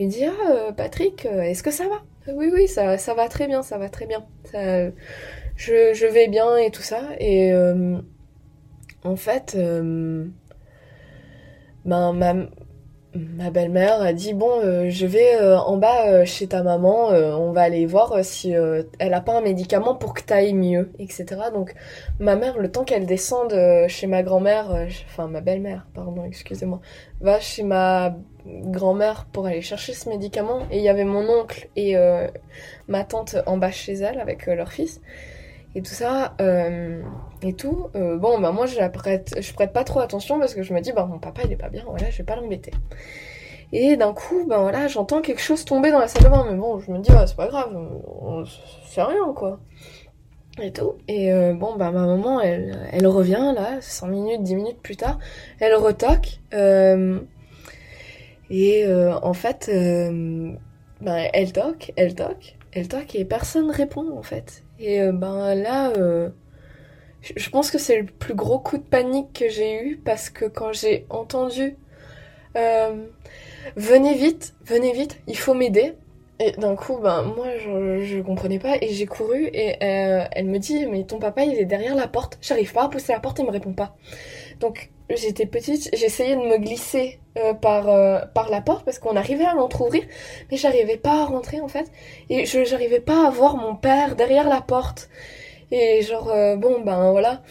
Il 0.00 0.08
dit, 0.08 0.24
ah, 0.24 0.72
Patrick, 0.76 1.26
est-ce 1.26 1.62
que 1.62 1.70
ça 1.70 1.84
va? 1.84 2.02
Oui, 2.32 2.50
oui, 2.52 2.66
ça, 2.66 2.96
va 3.14 3.28
très 3.28 3.46
bien, 3.46 3.62
ça 3.62 3.78
va 3.78 3.88
très 3.88 4.06
bien. 4.06 4.24
Je, 5.54 5.94
je 5.94 6.06
vais 6.06 6.26
bien 6.26 6.56
et 6.56 6.72
tout 6.72 6.82
ça. 6.82 7.02
Et 7.20 7.52
en 9.04 9.14
fait, 9.14 9.56
ben, 9.56 10.32
ma, 11.84 12.34
ma 13.14 13.50
belle-mère 13.50 14.00
a 14.00 14.12
dit 14.12 14.32
bon 14.32 14.60
euh, 14.62 14.88
je 14.88 15.06
vais 15.06 15.36
euh, 15.36 15.58
en 15.58 15.76
bas 15.76 16.08
euh, 16.08 16.24
chez 16.24 16.46
ta 16.46 16.62
maman 16.62 17.08
on 17.08 17.52
va 17.52 17.62
aller 17.62 17.84
voir 17.84 18.24
si 18.24 18.52
elle 18.52 19.14
a 19.14 19.20
pas 19.20 19.36
un 19.36 19.40
médicament 19.40 19.94
pour 19.94 20.14
que 20.14 20.22
t'ailles 20.22 20.54
mieux 20.54 20.90
etc 20.98 21.26
donc 21.52 21.74
ma 22.20 22.36
mère 22.36 22.58
le 22.58 22.70
temps 22.70 22.84
qu'elle 22.84 23.06
descende 23.06 23.54
chez 23.88 24.06
ma 24.06 24.22
grand-mère 24.22 24.86
enfin 25.06 25.28
ma 25.28 25.40
belle-mère 25.40 25.86
pardon 25.94 26.24
excusez-moi 26.24 26.80
va 27.20 27.38
chez 27.40 27.62
ma 27.62 28.16
grand-mère 28.46 29.26
pour 29.32 29.46
aller 29.46 29.62
chercher 29.62 29.92
ce 29.92 30.08
médicament. 30.08 30.66
Et 30.72 30.78
il 30.78 30.82
y 30.82 30.88
avait 30.88 31.04
mon 31.04 31.28
oncle 31.28 31.68
et 31.76 31.94
ma 32.88 33.04
tante 33.04 33.36
en 33.46 33.56
bas 33.56 33.70
chez 33.70 33.92
elle 33.92 34.18
avec 34.18 34.46
leur 34.46 34.72
fils. 34.72 35.00
Et 35.76 35.82
tout 35.82 35.92
ça 35.92 36.34
et 37.42 37.54
tout 37.54 37.88
euh, 37.96 38.16
bon 38.16 38.38
bah 38.38 38.52
moi 38.52 38.66
je 38.66 38.78
prête 38.88 39.34
je 39.40 39.52
prête 39.52 39.72
pas 39.72 39.84
trop 39.84 40.00
attention 40.00 40.38
parce 40.38 40.54
que 40.54 40.62
je 40.62 40.72
me 40.72 40.80
dis 40.80 40.92
bah 40.92 41.06
mon 41.06 41.18
papa 41.18 41.42
il 41.44 41.52
est 41.52 41.56
pas 41.56 41.68
bien 41.68 41.84
voilà 41.86 42.10
je 42.10 42.18
vais 42.18 42.24
pas 42.24 42.36
l'embêter. 42.36 42.72
Et 43.72 43.96
d'un 43.96 44.12
coup 44.12 44.46
ben 44.48 44.58
voilà 44.58 44.86
j'entends 44.88 45.22
quelque 45.22 45.40
chose 45.40 45.64
tomber 45.64 45.90
dans 45.90 45.98
la 45.98 46.08
salle 46.08 46.24
de 46.24 46.28
bain 46.28 46.46
mais 46.50 46.56
bon 46.56 46.78
je 46.80 46.90
me 46.90 46.98
dis 46.98 47.10
ouais, 47.10 47.26
c'est 47.26 47.36
pas 47.36 47.48
grave 47.48 47.76
c'est 48.86 49.02
rien 49.02 49.32
quoi. 49.34 49.60
Et 50.60 50.70
tout. 50.70 50.94
Et 51.08 51.32
euh, 51.32 51.54
bon 51.54 51.76
bah 51.76 51.90
ma 51.90 52.06
maman 52.06 52.40
elle 52.40 53.06
revient 53.06 53.52
là 53.54 53.80
5 53.80 54.06
minutes 54.08 54.42
10 54.42 54.54
minutes 54.54 54.82
plus 54.82 54.96
tard 54.96 55.18
elle 55.60 55.74
retoque 55.74 56.40
et 58.50 58.86
en 58.86 59.32
fait 59.32 59.70
ben 61.00 61.28
elle 61.32 61.52
toque 61.52 61.92
elle 61.96 62.14
toque 62.14 62.56
elle 62.72 62.88
toque 62.88 63.14
et 63.14 63.24
personne 63.24 63.70
répond 63.70 64.16
en 64.16 64.22
fait. 64.22 64.64
Et 64.78 65.00
euh, 65.00 65.12
ben 65.12 65.54
là, 65.54 65.90
euh, 65.90 66.30
je 67.22 67.50
pense 67.50 67.70
que 67.70 67.78
c'est 67.78 68.00
le 68.00 68.06
plus 68.06 68.34
gros 68.34 68.58
coup 68.58 68.78
de 68.78 68.82
panique 68.82 69.32
que 69.32 69.48
j'ai 69.48 69.82
eu 69.82 69.96
parce 69.96 70.30
que 70.30 70.44
quand 70.44 70.72
j'ai 70.72 71.06
entendu 71.10 71.76
euh, 72.56 73.06
venez 73.76 74.14
vite, 74.14 74.54
venez 74.64 74.92
vite, 74.92 75.20
il 75.26 75.36
faut 75.36 75.54
m'aider. 75.54 75.94
Et 76.40 76.52
d'un 76.52 76.74
coup, 76.74 76.98
ben 76.98 77.22
moi 77.22 77.46
je, 77.58 78.02
je 78.02 78.20
comprenais 78.20 78.58
pas 78.58 78.76
et 78.80 78.88
j'ai 78.88 79.06
couru 79.06 79.46
et 79.52 79.76
elle 79.80 80.46
me 80.46 80.58
dit 80.58 80.86
mais 80.86 81.04
ton 81.04 81.18
papa 81.18 81.44
il 81.44 81.56
est 81.58 81.64
derrière 81.64 81.94
la 81.94 82.08
porte. 82.08 82.38
J'arrive 82.42 82.72
pas 82.72 82.84
à 82.84 82.88
pousser 82.88 83.12
la 83.12 83.20
porte, 83.20 83.38
il 83.38 83.46
me 83.46 83.50
répond 83.50 83.72
pas. 83.72 83.94
Donc 84.58 84.90
j'étais 85.16 85.46
petite, 85.46 85.90
j'essayais 85.94 86.36
de 86.36 86.40
me 86.40 86.58
glisser 86.58 87.20
euh, 87.38 87.54
par, 87.54 87.88
euh, 87.88 88.20
par 88.34 88.50
la 88.50 88.60
porte 88.60 88.84
parce 88.84 88.98
qu'on 88.98 89.16
arrivait 89.16 89.44
à 89.44 89.54
l'entrouvrir, 89.54 90.02
mais 90.50 90.56
j'arrivais 90.56 90.96
pas 90.96 91.22
à 91.22 91.24
rentrer 91.24 91.60
en 91.60 91.68
fait. 91.68 91.90
Et 92.30 92.44
je 92.46 92.64
j'arrivais 92.64 93.00
pas 93.00 93.26
à 93.26 93.30
voir 93.30 93.56
mon 93.56 93.74
père 93.74 94.16
derrière 94.16 94.48
la 94.48 94.60
porte. 94.60 95.08
Et 95.72 96.02
genre, 96.02 96.30
euh, 96.30 96.54
bon, 96.54 96.82
ben 96.82 97.10
voilà. 97.10 97.42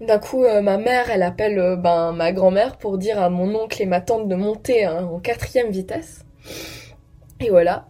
D'un 0.00 0.18
coup, 0.18 0.42
ma 0.42 0.76
mère, 0.78 1.10
elle 1.10 1.22
appelle 1.22 1.76
ben, 1.78 2.12
ma 2.12 2.32
grand-mère 2.32 2.76
pour 2.76 2.98
dire 2.98 3.22
à 3.22 3.30
mon 3.30 3.54
oncle 3.54 3.80
et 3.80 3.86
ma 3.86 4.00
tante 4.00 4.28
de 4.28 4.34
monter 4.34 4.84
hein, 4.84 5.08
en 5.12 5.20
quatrième 5.20 5.70
vitesse. 5.70 6.24
Et 7.40 7.50
voilà. 7.50 7.86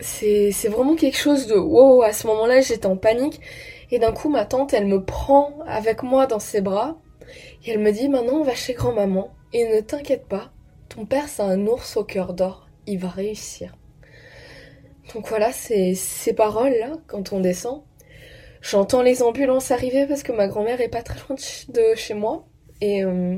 c'est 0.00 0.68
vraiment 0.68 0.96
quelque 0.96 1.16
chose 1.16 1.46
de 1.46 1.54
wow. 1.56 2.02
À 2.02 2.12
ce 2.12 2.26
moment-là, 2.26 2.60
j'étais 2.60 2.86
en 2.86 2.96
panique. 2.96 3.40
Et 3.90 3.98
d'un 3.98 4.12
coup, 4.12 4.28
ma 4.28 4.44
tante, 4.44 4.74
elle 4.74 4.86
me 4.86 5.02
prend 5.02 5.52
avec 5.66 6.02
moi 6.02 6.26
dans 6.26 6.40
ses 6.40 6.60
bras 6.60 6.98
et 7.64 7.72
elle 7.72 7.80
me 7.80 7.90
dit 7.90 8.08
maintenant 8.08 8.34
on 8.34 8.42
va 8.42 8.54
chez 8.54 8.74
grand-maman 8.74 9.34
et 9.52 9.68
ne 9.68 9.80
t'inquiète 9.80 10.26
pas, 10.26 10.52
ton 10.88 11.04
père 11.04 11.28
c'est 11.28 11.42
un 11.42 11.66
ours 11.66 11.96
au 11.96 12.04
cœur 12.04 12.34
d'or, 12.34 12.68
il 12.86 12.98
va 12.98 13.08
réussir. 13.08 13.74
Donc 15.14 15.28
voilà, 15.28 15.52
c'est 15.52 15.94
ces 15.94 16.32
paroles-là, 16.32 16.92
quand 17.06 17.32
on 17.32 17.40
descend. 17.40 17.82
J'entends 18.60 19.02
les 19.02 19.22
ambulances 19.22 19.70
arriver 19.70 20.06
parce 20.06 20.22
que 20.22 20.32
ma 20.32 20.48
grand-mère 20.48 20.80
est 20.80 20.88
pas 20.88 21.02
très 21.02 21.20
loin 21.28 21.36
de 21.68 21.94
chez 21.94 22.14
moi. 22.14 22.46
Et 22.80 23.04
euh, 23.04 23.36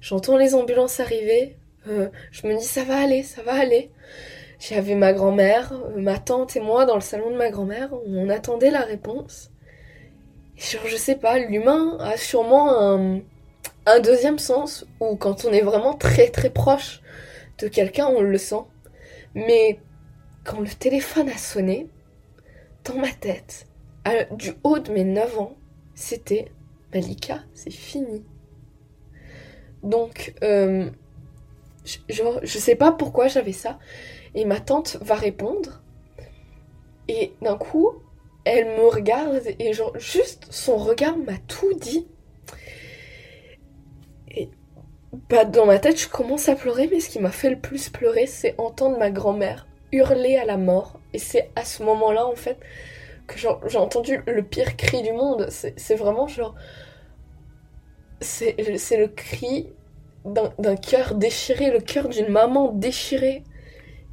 j'entends 0.00 0.36
les 0.36 0.54
ambulances 0.54 1.00
arriver. 1.00 1.56
Euh, 1.86 2.08
je 2.30 2.46
me 2.46 2.56
dis 2.56 2.64
ça 2.64 2.84
va 2.84 2.96
aller, 2.96 3.22
ça 3.22 3.42
va 3.42 3.52
aller. 3.54 3.90
J'avais 4.58 4.94
ma 4.94 5.12
grand-mère, 5.12 5.74
ma 5.96 6.18
tante 6.18 6.56
et 6.56 6.60
moi 6.60 6.86
dans 6.86 6.94
le 6.94 7.02
salon 7.02 7.30
de 7.30 7.36
ma 7.36 7.50
grand-mère. 7.50 7.90
On 8.06 8.30
attendait 8.30 8.70
la 8.70 8.80
réponse. 8.80 9.50
Genre, 10.56 10.86
je 10.86 10.96
sais 10.96 11.16
pas, 11.16 11.38
l'humain 11.38 11.98
a 12.00 12.16
sûrement 12.16 12.80
un, 12.80 13.20
un 13.86 14.00
deuxième 14.00 14.38
sens 14.38 14.86
où 15.00 15.16
quand 15.16 15.44
on 15.44 15.52
est 15.52 15.60
vraiment 15.60 15.94
très 15.94 16.28
très 16.28 16.48
proche 16.48 17.02
de 17.58 17.68
quelqu'un, 17.68 18.06
on 18.06 18.22
le 18.22 18.38
sent. 18.38 18.62
Mais 19.34 19.78
quand 20.44 20.60
le 20.60 20.68
téléphone 20.68 21.28
a 21.28 21.36
sonné, 21.36 21.88
dans 22.84 22.96
ma 22.96 23.10
tête, 23.10 23.66
du 24.32 24.52
haut 24.62 24.78
de 24.78 24.92
mes 24.92 25.04
9 25.04 25.38
ans, 25.38 25.56
c'était 25.94 26.52
Malika, 26.92 27.42
c'est 27.54 27.72
fini. 27.72 28.24
Donc, 29.82 30.34
euh, 30.42 30.90
je 31.84 32.58
sais 32.58 32.76
pas 32.76 32.92
pourquoi 32.92 33.28
j'avais 33.28 33.52
ça. 33.52 33.78
Et 34.34 34.44
ma 34.44 34.60
tante 34.60 34.96
va 35.00 35.14
répondre. 35.14 35.82
Et 37.08 37.32
d'un 37.42 37.56
coup, 37.56 37.92
elle 38.44 38.66
me 38.66 38.88
regarde 38.88 39.42
et 39.58 39.72
genre 39.72 39.98
juste 39.98 40.46
son 40.50 40.76
regard 40.76 41.16
m'a 41.16 41.36
tout 41.48 41.72
dit. 41.74 42.06
Et 44.30 44.48
bah 45.30 45.44
dans 45.44 45.66
ma 45.66 45.78
tête 45.78 46.00
je 46.00 46.08
commence 46.08 46.48
à 46.48 46.56
pleurer 46.56 46.88
mais 46.90 47.00
ce 47.00 47.08
qui 47.08 47.20
m'a 47.20 47.30
fait 47.30 47.50
le 47.50 47.58
plus 47.58 47.88
pleurer 47.88 48.26
c'est 48.26 48.54
entendre 48.58 48.98
ma 48.98 49.10
grand-mère 49.10 49.66
hurler 49.94 50.36
à 50.36 50.44
la 50.44 50.56
mort 50.56 51.00
et 51.12 51.18
c'est 51.18 51.50
à 51.56 51.64
ce 51.64 51.82
moment-là 51.84 52.26
en 52.26 52.34
fait 52.34 52.58
que 53.26 53.38
j'ai 53.38 53.78
entendu 53.78 54.20
le 54.26 54.42
pire 54.42 54.76
cri 54.76 55.02
du 55.02 55.12
monde. 55.12 55.48
C'est 55.50 55.94
vraiment 55.94 56.26
genre 56.26 56.54
c'est 58.20 58.56
le 58.58 59.06
cri 59.08 59.72
d'un 60.24 60.76
cœur 60.76 61.14
déchiré, 61.14 61.70
le 61.70 61.80
cœur 61.80 62.08
d'une 62.08 62.28
maman 62.28 62.72
déchirée. 62.72 63.44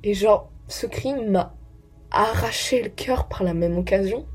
Et 0.04 0.14
genre 0.14 0.52
ce 0.68 0.86
cri 0.86 1.14
m'a 1.14 1.56
arraché 2.12 2.82
le 2.82 2.90
cœur 2.90 3.28
par 3.28 3.44
la 3.44 3.54
même 3.54 3.78
occasion. 3.78 4.26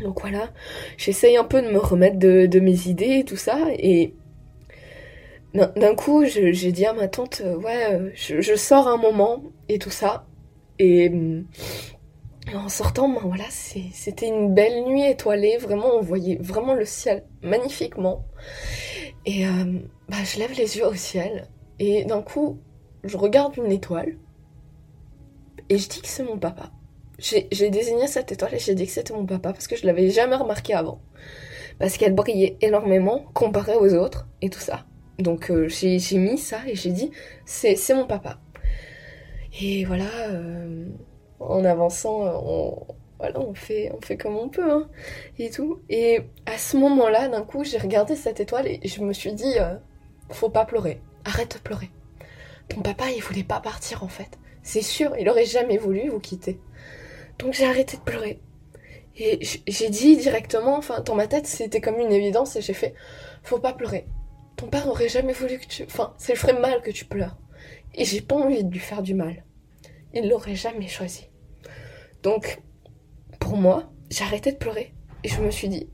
Donc 0.00 0.20
voilà, 0.20 0.48
j'essaye 0.96 1.36
un 1.36 1.44
peu 1.44 1.60
de 1.60 1.70
me 1.70 1.78
remettre 1.78 2.18
de, 2.18 2.60
mes 2.60 2.88
idées 2.88 3.18
et 3.18 3.24
tout 3.24 3.36
ça. 3.36 3.58
Et 3.76 4.14
d'un 5.54 5.94
coup, 5.94 6.24
j'ai 6.24 6.72
dit 6.72 6.86
à 6.86 6.92
ma 6.92 7.08
tante, 7.08 7.42
euh, 7.44 7.56
ouais, 7.56 7.92
euh, 7.92 8.10
je, 8.14 8.54
sors 8.54 8.86
un 8.86 8.96
moment 8.96 9.42
et 9.68 9.78
tout 9.78 9.90
ça. 9.90 10.26
Et 10.78 11.12
en 12.54 12.68
sortant, 12.68 13.08
ben 13.08 13.20
voilà, 13.22 13.44
c'était 13.50 14.28
une 14.28 14.54
belle 14.54 14.84
nuit 14.84 15.04
étoilée. 15.04 15.58
Vraiment, 15.58 15.94
on 15.94 16.00
voyait 16.00 16.38
vraiment 16.40 16.74
le 16.74 16.84
ciel 16.84 17.24
magnifiquement. 17.42 18.24
Et 19.26 19.44
bah, 20.08 20.16
je 20.24 20.38
lève 20.38 20.52
les 20.56 20.78
yeux 20.78 20.86
au 20.86 20.94
ciel. 20.94 21.48
Et 21.78 22.04
d'un 22.04 22.22
coup, 22.22 22.58
je 23.04 23.18
regarde 23.18 23.56
une 23.58 23.70
étoile. 23.70 24.16
Et 25.68 25.76
je 25.76 25.88
dis 25.88 26.00
que 26.00 26.08
c'est 26.08 26.22
mon 26.22 26.38
papa. 26.38 26.70
J'ai 27.18 27.70
désigné 27.70 28.06
cette 28.06 28.32
étoile 28.32 28.54
et 28.54 28.58
j'ai 28.58 28.74
dit 28.74 28.86
que 28.86 28.92
c'était 28.92 29.12
mon 29.12 29.26
papa 29.26 29.52
parce 29.52 29.68
que 29.68 29.76
je 29.76 29.86
l'avais 29.86 30.08
jamais 30.08 30.36
remarqué 30.36 30.72
avant. 30.72 31.02
Parce 31.78 31.98
qu'elle 31.98 32.14
brillait 32.14 32.56
énormément 32.62 33.26
comparée 33.34 33.76
aux 33.76 33.94
autres 33.94 34.26
et 34.40 34.48
tout 34.48 34.60
ça. 34.60 34.86
Donc 35.20 35.50
euh, 35.50 35.68
j'ai 35.68 35.98
mis 36.18 36.38
ça 36.38 36.60
et 36.66 36.74
j'ai 36.74 36.90
dit 36.90 37.10
c'est 37.44 37.76
mon 37.94 38.06
papa. 38.06 38.38
Et 39.60 39.84
voilà, 39.84 40.10
euh, 40.28 40.86
en 41.40 41.64
avançant, 41.64 42.24
voilà, 43.20 43.38
on 43.38 43.52
fait, 43.52 43.92
on 43.94 44.00
fait 44.00 44.16
comme 44.16 44.36
on 44.36 44.48
peut, 44.48 44.70
hein, 44.70 44.88
et 45.38 45.50
tout. 45.50 45.80
Et 45.90 46.20
à 46.46 46.56
ce 46.56 46.76
moment-là, 46.78 47.28
d'un 47.28 47.42
coup, 47.42 47.64
j'ai 47.64 47.76
regardé 47.76 48.16
cette 48.16 48.40
étoile 48.40 48.66
et 48.66 48.80
je 48.82 49.02
me 49.02 49.12
suis 49.12 49.34
dit, 49.34 49.58
euh, 49.58 49.74
faut 50.30 50.48
pas 50.48 50.64
pleurer, 50.64 51.02
arrête 51.26 51.54
de 51.54 51.60
pleurer. 51.60 51.90
Ton 52.68 52.80
papa, 52.80 53.10
il 53.14 53.20
voulait 53.20 53.44
pas 53.44 53.60
partir 53.60 54.02
en 54.04 54.08
fait. 54.08 54.38
C'est 54.62 54.82
sûr, 54.82 55.14
il 55.18 55.28
aurait 55.28 55.44
jamais 55.44 55.76
voulu 55.76 56.08
vous 56.08 56.20
quitter. 56.20 56.60
Donc 57.38 57.52
j'ai 57.52 57.66
arrêté 57.66 57.98
de 57.98 58.02
pleurer. 58.02 58.40
Et 59.18 59.38
j'ai 59.66 59.90
dit 59.90 60.16
directement, 60.16 60.76
enfin, 60.78 61.00
dans 61.00 61.14
ma 61.14 61.26
tête, 61.26 61.46
c'était 61.46 61.80
comme 61.82 61.98
une 61.98 62.12
évidence 62.12 62.56
et 62.56 62.62
j'ai 62.62 62.72
fait, 62.72 62.94
faut 63.42 63.58
pas 63.58 63.74
pleurer. 63.74 64.06
Ton 64.60 64.66
père 64.66 64.88
aurait 64.88 65.08
jamais 65.08 65.32
voulu 65.32 65.58
que 65.58 65.64
tu, 65.64 65.84
enfin, 65.84 66.12
ça 66.18 66.34
lui 66.34 66.38
ferait 66.38 66.52
mal 66.60 66.82
que 66.82 66.90
tu 66.90 67.06
pleures. 67.06 67.38
Et 67.94 68.04
j'ai 68.04 68.20
pas 68.20 68.36
envie 68.36 68.62
de 68.62 68.70
lui 68.70 68.78
faire 68.78 69.00
du 69.00 69.14
mal. 69.14 69.42
Il 70.12 70.28
l'aurait 70.28 70.54
jamais 70.54 70.86
choisi. 70.86 71.30
Donc, 72.22 72.60
pour 73.38 73.56
moi, 73.56 73.90
j'ai 74.10 74.22
arrêté 74.22 74.52
de 74.52 74.58
pleurer. 74.58 74.92
Et 75.24 75.28
je 75.28 75.40
me 75.40 75.50
suis 75.50 75.70
dit, 75.70 75.88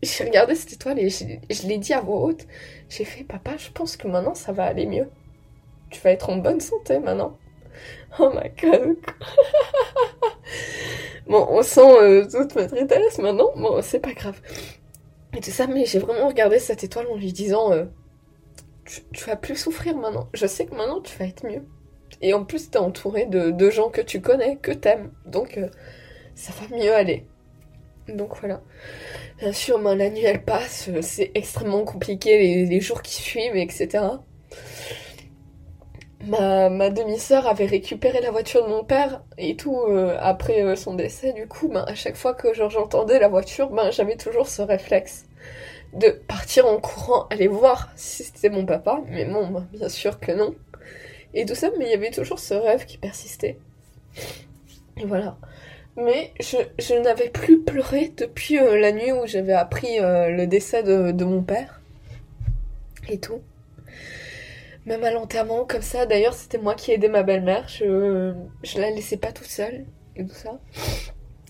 j'ai 0.00 0.22
regardé 0.22 0.54
cette 0.54 0.74
étoile 0.74 1.00
et 1.00 1.10
je, 1.10 1.66
l'ai 1.66 1.78
dit 1.78 1.92
à 1.92 2.00
voix 2.00 2.20
haute. 2.20 2.46
J'ai 2.88 3.04
fait, 3.04 3.24
papa, 3.24 3.56
je 3.56 3.70
pense 3.70 3.96
que 3.96 4.06
maintenant 4.06 4.36
ça 4.36 4.52
va 4.52 4.62
aller 4.62 4.86
mieux. 4.86 5.10
Tu 5.90 6.00
vas 6.02 6.12
être 6.12 6.30
en 6.30 6.36
bonne 6.36 6.60
santé 6.60 7.00
maintenant. 7.00 7.36
Oh 8.20 8.30
my 8.32 8.48
god. 8.62 8.96
bon, 11.26 11.48
on 11.50 11.62
sent 11.62 11.80
euh, 11.80 12.28
toute 12.30 12.54
ma 12.54 12.66
tristesse 12.66 13.18
maintenant. 13.18 13.50
Bon, 13.56 13.82
c'est 13.82 13.98
pas 13.98 14.12
grave. 14.12 14.40
Et 15.36 15.40
tout 15.40 15.50
ça, 15.50 15.66
mais 15.66 15.84
j'ai 15.84 15.98
vraiment 15.98 16.28
regardé 16.28 16.58
cette 16.58 16.82
étoile 16.82 17.06
en 17.12 17.16
lui 17.16 17.30
disant, 17.32 17.70
euh, 17.70 17.84
tu, 19.12 19.24
vas 19.26 19.36
plus 19.36 19.56
souffrir 19.56 19.94
maintenant. 19.96 20.28
Je 20.32 20.46
sais 20.46 20.64
que 20.64 20.74
maintenant 20.74 21.02
tu 21.02 21.16
vas 21.18 21.26
être 21.26 21.44
mieux. 21.46 21.62
Et 22.22 22.32
en 22.32 22.44
plus, 22.44 22.70
t'es 22.70 22.78
entouré 22.78 23.26
de, 23.26 23.70
gens 23.70 23.90
que 23.90 24.00
tu 24.00 24.22
connais, 24.22 24.56
que 24.56 24.72
t'aimes. 24.72 25.10
Donc, 25.26 25.58
euh, 25.58 25.68
ça 26.34 26.52
va 26.52 26.74
mieux 26.74 26.94
aller. 26.94 27.26
Donc 28.08 28.38
voilà. 28.40 28.62
Bien 29.38 29.52
sûr, 29.52 29.78
ben, 29.78 29.94
la 29.94 30.08
nuit 30.08 30.24
elle 30.24 30.42
passe, 30.42 30.88
euh, 30.88 31.02
c'est 31.02 31.32
extrêmement 31.34 31.84
compliqué 31.84 32.66
les, 32.66 32.80
jours 32.80 33.02
qui 33.02 33.14
suivent, 33.14 33.56
etc. 33.56 34.04
Ma, 36.26 36.90
demi-sœur 36.90 37.46
avait 37.46 37.66
récupéré 37.66 38.20
la 38.20 38.30
voiture 38.30 38.64
de 38.64 38.68
mon 38.68 38.82
père 38.82 39.22
et 39.38 39.54
tout 39.56 39.78
euh, 39.78 40.16
après 40.20 40.62
euh, 40.62 40.74
son 40.74 40.94
décès. 40.94 41.32
Du 41.32 41.46
coup, 41.46 41.68
ben, 41.68 41.84
à 41.86 41.94
chaque 41.94 42.16
fois 42.16 42.34
que 42.34 42.52
j'entendais 42.52 43.18
la 43.18 43.28
voiture, 43.28 43.70
ben, 43.70 43.90
j'avais 43.90 44.16
toujours 44.16 44.48
ce 44.48 44.62
réflexe 44.62 45.26
de 45.92 46.10
partir 46.10 46.66
en 46.66 46.78
courant, 46.78 47.26
aller 47.30 47.46
voir 47.46 47.92
si 47.94 48.24
c'était 48.24 48.50
mon 48.50 48.66
papa. 48.66 49.00
Mais 49.08 49.24
bon, 49.24 49.46
ben, 49.48 49.68
bien 49.72 49.88
sûr 49.88 50.18
que 50.18 50.32
non. 50.32 50.54
Et 51.32 51.44
tout 51.44 51.54
ça, 51.54 51.70
mais 51.78 51.86
il 51.86 51.90
y 51.90 51.94
avait 51.94 52.10
toujours 52.10 52.40
ce 52.40 52.54
rêve 52.54 52.86
qui 52.86 52.98
persistait. 52.98 53.58
Et 54.96 55.04
voilà 55.04 55.36
mais 55.98 56.34
je, 56.40 57.02
n'avais 57.02 57.30
plus 57.30 57.62
pleuré 57.62 58.12
depuis 58.14 58.58
euh, 58.58 58.78
la 58.78 58.92
nuit 58.92 59.12
où 59.12 59.26
j'avais 59.26 59.54
appris 59.54 59.96
le 59.98 60.44
décès 60.44 60.82
de, 60.82 61.24
mon 61.24 61.42
père. 61.42 61.80
Et 63.08 63.18
tout. 63.18 63.40
Même 64.86 65.04
à 65.04 65.10
l'enterrement, 65.10 65.64
comme 65.64 65.82
ça. 65.82 66.06
D'ailleurs, 66.06 66.34
c'était 66.34 66.58
moi 66.58 66.74
qui 66.74 66.92
aidais 66.92 67.08
ma 67.08 67.22
belle-mère. 67.22 67.68
Je, 67.68 68.34
je 68.62 68.80
la 68.80 68.90
laissais 68.90 69.16
pas 69.16 69.32
toute 69.32 69.48
seule 69.48 69.86
et 70.14 70.24
tout 70.24 70.34
ça. 70.34 70.60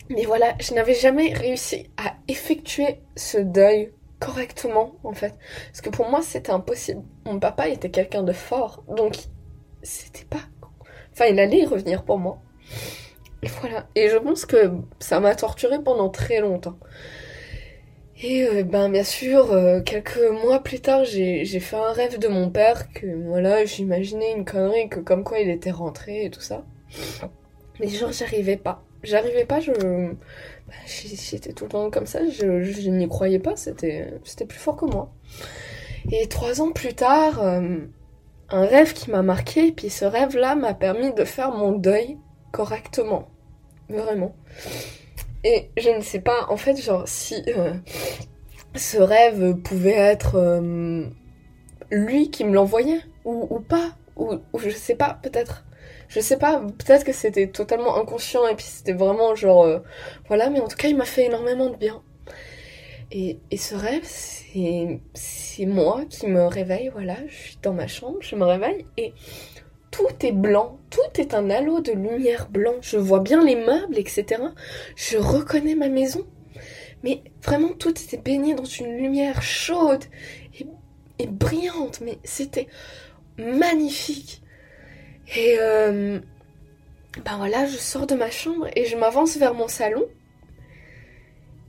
Mais 0.08 0.24
voilà, 0.24 0.54
je 0.60 0.72
n'avais 0.74 0.94
jamais 0.94 1.32
réussi 1.32 1.90
à 1.96 2.14
effectuer 2.28 3.00
ce 3.16 3.38
deuil 3.38 3.92
correctement, 4.20 4.96
en 5.04 5.12
fait. 5.12 5.34
Parce 5.66 5.80
que 5.80 5.90
pour 5.90 6.08
moi, 6.08 6.22
c'était 6.22 6.52
impossible. 6.52 7.02
Mon 7.24 7.38
papa 7.38 7.68
était 7.68 7.90
quelqu'un 7.90 8.22
de 8.22 8.32
fort, 8.32 8.84
donc 8.88 9.16
c'était 9.82 10.24
pas. 10.24 10.40
Enfin, 11.12 11.26
il 11.26 11.38
allait 11.40 11.60
y 11.60 11.66
revenir 11.66 12.04
pour 12.04 12.18
moi. 12.18 12.38
Et 13.42 13.48
voilà. 13.60 13.86
Et 13.94 14.08
je 14.08 14.16
pense 14.16 14.46
que 14.46 14.72
ça 14.98 15.20
m'a 15.20 15.34
torturée 15.34 15.82
pendant 15.82 16.08
très 16.08 16.40
longtemps. 16.40 16.78
Et 18.22 18.44
euh, 18.44 18.62
ben 18.64 18.88
bien 18.88 19.04
sûr, 19.04 19.52
euh, 19.52 19.80
quelques 19.82 20.18
mois 20.42 20.62
plus 20.62 20.80
tard, 20.80 21.04
j'ai 21.04 21.44
fait 21.60 21.76
un 21.76 21.92
rêve 21.92 22.18
de 22.18 22.28
mon 22.28 22.50
père 22.50 22.90
que 22.92 23.06
voilà, 23.06 23.64
j'imaginais 23.64 24.32
une 24.32 24.44
connerie 24.44 24.88
que 24.88 25.00
comme 25.00 25.22
quoi 25.22 25.38
il 25.38 25.50
était 25.50 25.70
rentré 25.70 26.24
et 26.24 26.30
tout 26.30 26.40
ça. 26.40 26.64
Mais 27.80 27.88
genre 27.88 28.12
j'arrivais 28.12 28.56
pas. 28.56 28.82
J'arrivais 29.02 29.44
pas, 29.44 29.60
je 29.60 29.70
ben, 29.72 30.16
j'étais 30.86 31.52
tout 31.52 31.64
le 31.64 31.70
temps 31.70 31.90
comme 31.90 32.06
ça, 32.06 32.20
je, 32.28 32.62
je 32.62 32.90
n'y 32.90 33.06
croyais 33.06 33.38
pas, 33.38 33.54
c'était 33.54 34.14
c'était 34.24 34.46
plus 34.46 34.58
fort 34.58 34.76
que 34.76 34.86
moi. 34.86 35.12
Et 36.10 36.26
trois 36.28 36.60
ans 36.60 36.72
plus 36.72 36.94
tard, 36.94 37.42
euh, 37.42 37.78
un 38.48 38.66
rêve 38.66 38.92
qui 38.94 39.10
m'a 39.10 39.22
marqué, 39.22 39.72
puis 39.72 39.90
ce 39.90 40.04
rêve-là 40.04 40.54
m'a 40.54 40.74
permis 40.74 41.12
de 41.12 41.24
faire 41.24 41.52
mon 41.52 41.72
deuil 41.72 42.16
correctement. 42.52 43.28
Vraiment. 43.88 44.34
Et 45.48 45.70
je 45.76 45.90
ne 45.90 46.00
sais 46.00 46.18
pas, 46.18 46.46
en 46.48 46.56
fait, 46.56 46.76
genre, 46.76 47.04
si 47.06 47.40
euh, 47.46 47.72
ce 48.74 48.98
rêve 48.98 49.54
pouvait 49.54 49.92
être 49.92 50.34
euh, 50.34 51.04
lui 51.88 52.32
qui 52.32 52.42
me 52.42 52.52
l'envoyait, 52.52 53.00
ou, 53.24 53.60
pas, 53.60 53.92
ou, 54.16 54.40
je 54.58 54.70
sais 54.70 54.96
pas, 54.96 55.20
peut-être. 55.22 55.64
Je 56.08 56.18
sais 56.18 56.36
pas, 56.36 56.58
peut-être 56.60 57.04
que 57.04 57.12
c'était 57.12 57.46
totalement 57.46 57.96
inconscient 57.96 58.48
et 58.48 58.56
puis 58.56 58.64
c'était 58.64 58.92
vraiment 58.92 59.36
genre. 59.36 59.62
Euh, 59.62 59.78
voilà, 60.26 60.50
mais 60.50 60.58
en 60.58 60.66
tout 60.66 60.76
cas, 60.76 60.88
il 60.88 60.96
m'a 60.96 61.04
fait 61.04 61.26
énormément 61.26 61.70
de 61.70 61.76
bien. 61.76 62.02
Et, 63.12 63.38
et 63.52 63.56
ce 63.56 63.76
rêve, 63.76 64.02
c'est 64.02 65.66
moi 65.66 66.04
qui 66.10 66.26
me 66.26 66.44
réveille, 66.46 66.90
voilà, 66.92 67.14
je 67.28 67.34
suis 67.36 67.58
dans 67.62 67.72
ma 67.72 67.86
chambre, 67.86 68.18
je 68.20 68.34
me 68.34 68.44
réveille 68.44 68.84
et 68.96 69.14
tout 69.96 70.26
est 70.26 70.32
blanc, 70.32 70.78
tout 70.90 71.20
est 71.20 71.32
un 71.32 71.48
halo 71.48 71.80
de 71.80 71.92
lumière 71.92 72.48
blanc. 72.50 72.74
Je 72.82 72.98
vois 72.98 73.20
bien 73.20 73.42
les 73.42 73.56
meubles, 73.56 73.96
etc. 73.96 74.42
Je 74.94 75.16
reconnais 75.16 75.74
ma 75.74 75.88
maison. 75.88 76.26
Mais 77.02 77.22
vraiment, 77.42 77.70
tout 77.70 77.90
était 77.90 78.18
baigné 78.18 78.54
dans 78.54 78.66
une 78.66 78.94
lumière 78.98 79.40
chaude 79.40 80.04
et, 81.18 81.26
brillante. 81.26 82.02
Mais 82.02 82.18
c'était 82.24 82.66
magnifique. 83.38 84.42
Et 85.34 85.56
euh, 85.60 86.20
ben 87.24 87.36
voilà, 87.38 87.66
je 87.66 87.76
sors 87.78 88.06
de 88.06 88.14
ma 88.14 88.30
chambre 88.30 88.68
et 88.76 88.84
je 88.84 88.96
m'avance 88.96 89.38
vers 89.38 89.54
mon 89.54 89.68
salon. 89.68 90.04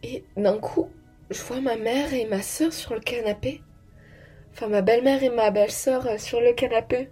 Et 0.04 0.26
d'un 0.36 0.58
coup, 0.58 0.90
je 1.30 1.42
vois 1.44 1.62
ma 1.62 1.78
mère 1.78 2.13
et 2.13 2.26
ma 2.26 2.42
soeur 2.42 2.74
sur 2.74 2.94
le 2.94 3.00
canapé. 3.00 3.62
Enfin, 4.52 4.68
ma 4.68 4.82
belle-mère 4.82 5.24
et 5.24 5.30
ma 5.30 5.50
belle-sœur 5.50 6.08
euh, 6.08 6.18
sur 6.18 6.42
le 6.42 6.52
canapé. 6.52 7.10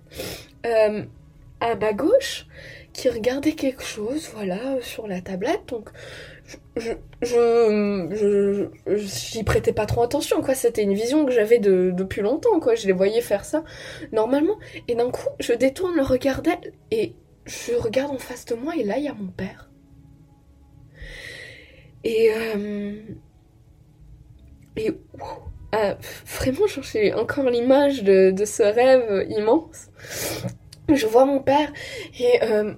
Euh, 0.65 1.04
à 1.62 1.75
ma 1.75 1.93
gauche 1.93 2.47
qui 2.93 3.10
regardait 3.10 3.54
quelque 3.54 3.84
chose, 3.84 4.30
voilà, 4.34 4.82
sur 4.82 5.08
la 5.08 5.21
tablette. 5.21 5.65
Donc, 5.67 5.89
je, 6.75 6.91
je, 7.21 9.41
prêtais 9.43 9.73
pas 9.73 9.86
trop 9.86 10.04
attention, 10.04 10.41
quoi. 10.41 10.56
C'était 10.56 10.84
une 10.84 10.93
vision 10.93 11.25
que 11.25 11.32
j'avais 11.32 11.60
de, 11.60 11.91
depuis 11.93 12.21
longtemps, 12.21 12.60
quoi. 12.60 12.75
Je 12.75 12.88
les 12.88 12.93
voyais 12.93 13.21
faire 13.21 13.45
ça 13.45 13.63
normalement. 14.12 14.58
Et 14.88 14.95
d'un 14.95 15.12
coup, 15.12 15.28
je 15.39 15.54
détourne 15.54 15.95
le 15.95 16.04
regard 16.04 16.41
d'elle 16.41 16.73
et 16.91 17.13
je 17.45 17.73
regarde 17.73 18.12
en 18.12 18.17
face 18.17 18.45
de 18.45 18.56
moi 18.56 18.75
et 18.75 18.84
là, 18.84 18.97
il 18.97 19.06
y 19.06 19.10
a 19.10 19.13
mon 19.13 19.28
père. 19.28 19.69
Et 22.04 22.32
euh, 22.34 22.93
et 24.78 24.91
ah, 25.77 25.97
vraiment, 26.25 26.65
j'ai 26.67 27.13
encore 27.13 27.49
l'image 27.49 28.03
de, 28.03 28.33
ce 28.45 28.63
rêve 28.63 29.25
immense 29.29 29.89
je 30.93 31.07
vois 31.07 31.25
mon 31.25 31.39
père 31.39 31.71
et 32.19 32.43
euh, 32.43 32.73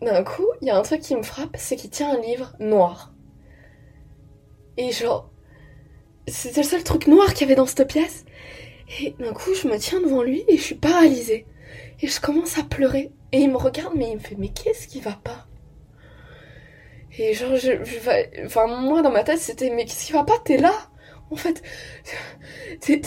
d'un 0.00 0.24
coup, 0.24 0.46
il 0.62 0.68
y 0.68 0.70
a 0.70 0.78
un 0.78 0.82
truc 0.82 1.00
qui 1.00 1.16
me 1.16 1.22
frappe, 1.22 1.56
c'est 1.58 1.76
qu'il 1.76 1.90
tient 1.90 2.14
un 2.16 2.20
livre 2.20 2.54
noir. 2.60 3.12
Et 4.76 4.92
genre, 4.92 5.30
c'était 6.28 6.62
le 6.62 6.66
seul 6.66 6.84
truc 6.84 7.06
noir 7.06 7.34
qu'il 7.34 7.42
y 7.42 7.44
avait 7.44 7.56
dans 7.56 7.66
cette 7.66 7.88
pièce. 7.88 8.24
Et 9.00 9.14
d'un 9.18 9.32
coup, 9.32 9.54
je 9.54 9.68
me 9.68 9.76
tiens 9.78 10.00
devant 10.00 10.22
lui 10.22 10.44
et 10.48 10.56
je 10.56 10.62
suis 10.62 10.74
paralysée. 10.76 11.46
Et 12.00 12.06
je 12.06 12.20
commence 12.20 12.58
à 12.58 12.62
pleurer. 12.62 13.10
Et 13.32 13.38
il 13.38 13.50
me 13.50 13.56
regarde, 13.56 13.94
mais 13.96 14.10
il 14.10 14.14
me 14.14 14.20
fait, 14.20 14.36
mais 14.38 14.48
qu'est-ce 14.48 14.86
qui 14.86 15.00
va 15.00 15.18
pas? 15.22 15.46
Et 17.18 17.34
genre, 17.34 17.50
moi, 18.68 19.02
dans 19.02 19.10
ma 19.10 19.24
tête, 19.24 19.40
c'était, 19.40 19.70
mais 19.70 19.84
qu'est-ce 19.84 20.06
qui 20.06 20.12
va 20.12 20.22
pas? 20.22 20.38
T'es 20.44 20.56
là 20.56 20.72
en 21.30 21.36
fait, 21.36 21.62
t'es, 22.80 23.00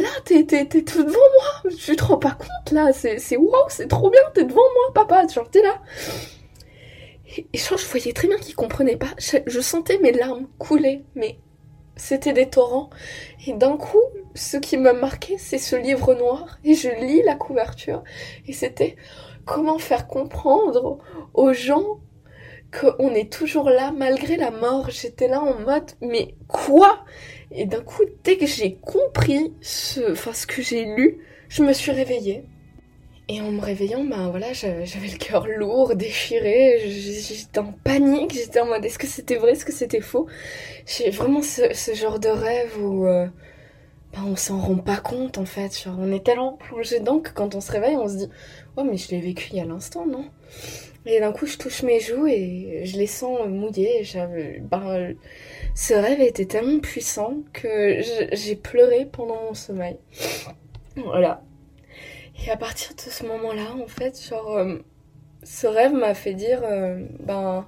là, 0.00 0.08
t'es, 0.24 0.42
devant 0.44 1.12
moi. 1.12 1.70
Tu 1.78 1.96
te 1.96 2.04
rends 2.04 2.18
pas 2.18 2.32
compte 2.32 2.72
là, 2.72 2.92
c'est, 2.92 3.36
wow, 3.36 3.68
c'est 3.68 3.88
trop 3.88 4.10
bien, 4.10 4.20
t'es 4.34 4.44
devant 4.44 4.56
moi, 4.56 4.94
papa, 4.94 5.26
genre 5.26 5.48
t'es 5.50 5.62
là. 5.62 5.80
Et, 7.36 7.58
genre, 7.58 7.78
je 7.78 7.86
voyais 7.86 8.12
très 8.12 8.28
bien 8.28 8.38
qu'il 8.38 8.54
comprenait 8.54 8.96
pas. 8.96 9.14
Je, 9.18 9.60
sentais 9.60 9.98
mes 9.98 10.12
larmes 10.12 10.46
couler, 10.58 11.04
mais 11.14 11.38
c'était 11.96 12.32
des 12.32 12.48
torrents. 12.48 12.90
Et 13.46 13.52
d'un 13.52 13.76
coup, 13.76 14.02
ce 14.34 14.56
qui 14.56 14.76
m'a 14.76 14.92
marqué, 14.92 15.36
c'est 15.38 15.58
ce 15.58 15.76
livre 15.76 16.14
noir. 16.14 16.58
Et 16.64 16.74
je 16.74 16.88
lis 16.88 17.22
la 17.22 17.34
couverture. 17.34 18.04
Et 18.46 18.52
c'était 18.52 18.96
comment 19.44 19.78
faire 19.78 20.06
comprendre 20.06 20.98
aux 21.34 21.52
gens 21.52 22.00
qu'on 22.78 23.14
est 23.14 23.32
toujours 23.32 23.70
là 23.70 23.92
malgré 23.96 24.36
la 24.36 24.50
mort. 24.50 24.90
J'étais 24.90 25.28
là 25.28 25.40
en 25.40 25.58
mode, 25.60 25.90
mais 26.00 26.34
quoi? 26.48 27.04
Et 27.50 27.66
d'un 27.66 27.80
coup, 27.80 28.02
dès 28.24 28.36
que 28.36 28.46
j'ai 28.46 28.76
compris 28.76 29.52
ce, 29.60 30.12
enfin, 30.12 30.32
ce 30.32 30.46
que 30.46 30.62
j'ai 30.62 30.84
lu, 30.84 31.18
je 31.48 31.62
me 31.62 31.72
suis 31.72 31.92
réveillée. 31.92 32.44
Et 33.28 33.40
en 33.40 33.50
me 33.52 33.60
réveillant, 33.60 34.04
ben 34.04 34.28
voilà, 34.28 34.52
j'avais 34.52 34.84
le 34.84 35.16
cœur 35.16 35.46
lourd, 35.46 35.96
déchiré, 35.96 36.78
j'étais 36.90 37.58
en 37.58 37.72
panique, 37.72 38.34
j'étais 38.34 38.60
en 38.60 38.66
mode 38.66 38.84
est-ce 38.84 38.98
que 38.98 39.06
c'était 39.06 39.36
vrai, 39.36 39.52
est-ce 39.52 39.64
que 39.64 39.72
c'était 39.72 40.02
faux? 40.02 40.26
J'ai 40.86 41.08
vraiment 41.08 41.40
ce, 41.40 41.94
genre 41.94 42.18
de 42.18 42.28
rêve 42.28 42.78
où 42.78 43.06
euh, 43.06 43.26
ben, 44.12 44.24
on 44.26 44.36
s'en 44.36 44.58
rend 44.58 44.76
pas 44.76 44.98
compte 44.98 45.38
en 45.38 45.46
fait, 45.46 45.82
genre 45.82 45.96
on 45.98 46.12
est 46.12 46.22
tellement 46.22 46.52
plongé 46.52 47.00
dedans 47.00 47.20
que 47.20 47.30
quand 47.30 47.54
on 47.54 47.62
se 47.62 47.72
réveille, 47.72 47.96
on 47.96 48.08
se 48.08 48.16
dit 48.16 48.30
oh 48.76 48.84
mais 48.84 48.96
je 48.96 49.10
l'ai 49.10 49.20
vécu 49.20 49.48
il 49.52 49.58
y 49.58 49.60
a 49.60 49.64
l'instant, 49.64 50.06
non? 50.06 50.24
Et 51.06 51.20
d'un 51.20 51.32
coup, 51.32 51.46
je 51.46 51.58
touche 51.58 51.82
mes 51.82 52.00
joues 52.00 52.26
et 52.26 52.82
je 52.84 52.96
les 52.96 53.06
sens 53.06 53.46
mouillées. 53.46 54.02
Ben, 54.62 55.14
ce 55.74 55.92
rêve 55.92 56.20
était 56.20 56.46
tellement 56.46 56.80
puissant 56.80 57.42
que 57.52 58.00
j'ai 58.32 58.56
pleuré 58.56 59.06
pendant 59.06 59.42
mon 59.42 59.54
sommeil. 59.54 59.98
Voilà. 60.96 61.42
Et 62.46 62.50
à 62.50 62.56
partir 62.56 62.94
de 62.94 63.00
ce 63.00 63.24
moment-là, 63.26 63.74
en 63.82 63.86
fait, 63.86 64.20
genre, 64.28 64.56
euh, 64.56 64.78
ce 65.42 65.66
rêve 65.66 65.92
m'a 65.92 66.14
fait 66.14 66.34
dire, 66.34 66.62
euh, 66.64 67.04
ben, 67.20 67.66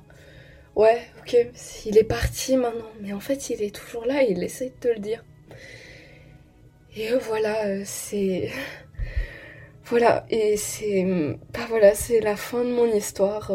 ouais, 0.75 1.01
ok, 1.21 1.37
il 1.87 1.99
est 1.99 2.05
parti 2.05 2.57
maintenant, 2.57 2.91
mais 3.01 3.13
en 3.13 3.21
fait, 3.21 3.51
il 3.51 3.63
est 3.63 3.75
toujours 3.75 4.07
là, 4.07 4.23
il 4.23 4.43
essaie 4.43 4.71
de 4.71 4.75
te 4.81 4.89
le 4.89 4.99
dire. 4.99 5.25
Et 6.97 7.11
voilà, 7.15 7.67
euh, 7.67 7.83
c'est. 7.85 8.51
Voilà, 9.87 10.27
et 10.31 10.57
c'est. 10.57 11.05
Bah 11.55 11.61
voilà, 11.69 11.95
c'est 11.95 12.21
la 12.21 12.37
fin 12.37 12.65
de 12.65 12.71
mon 12.71 12.87
histoire. 12.87 13.53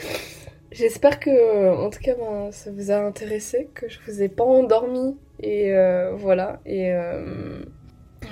J'espère 0.72 1.20
que, 1.20 1.74
en 1.76 1.90
tout 1.90 2.00
cas, 2.00 2.14
ben, 2.16 2.50
ça 2.52 2.70
vous 2.72 2.90
a 2.90 2.96
intéressé, 2.96 3.68
que 3.74 3.88
je 3.88 3.98
vous 4.06 4.22
ai 4.22 4.28
pas 4.28 4.44
endormi. 4.44 5.16
Et 5.42 5.72
voilà, 6.16 6.60
et. 6.66 6.92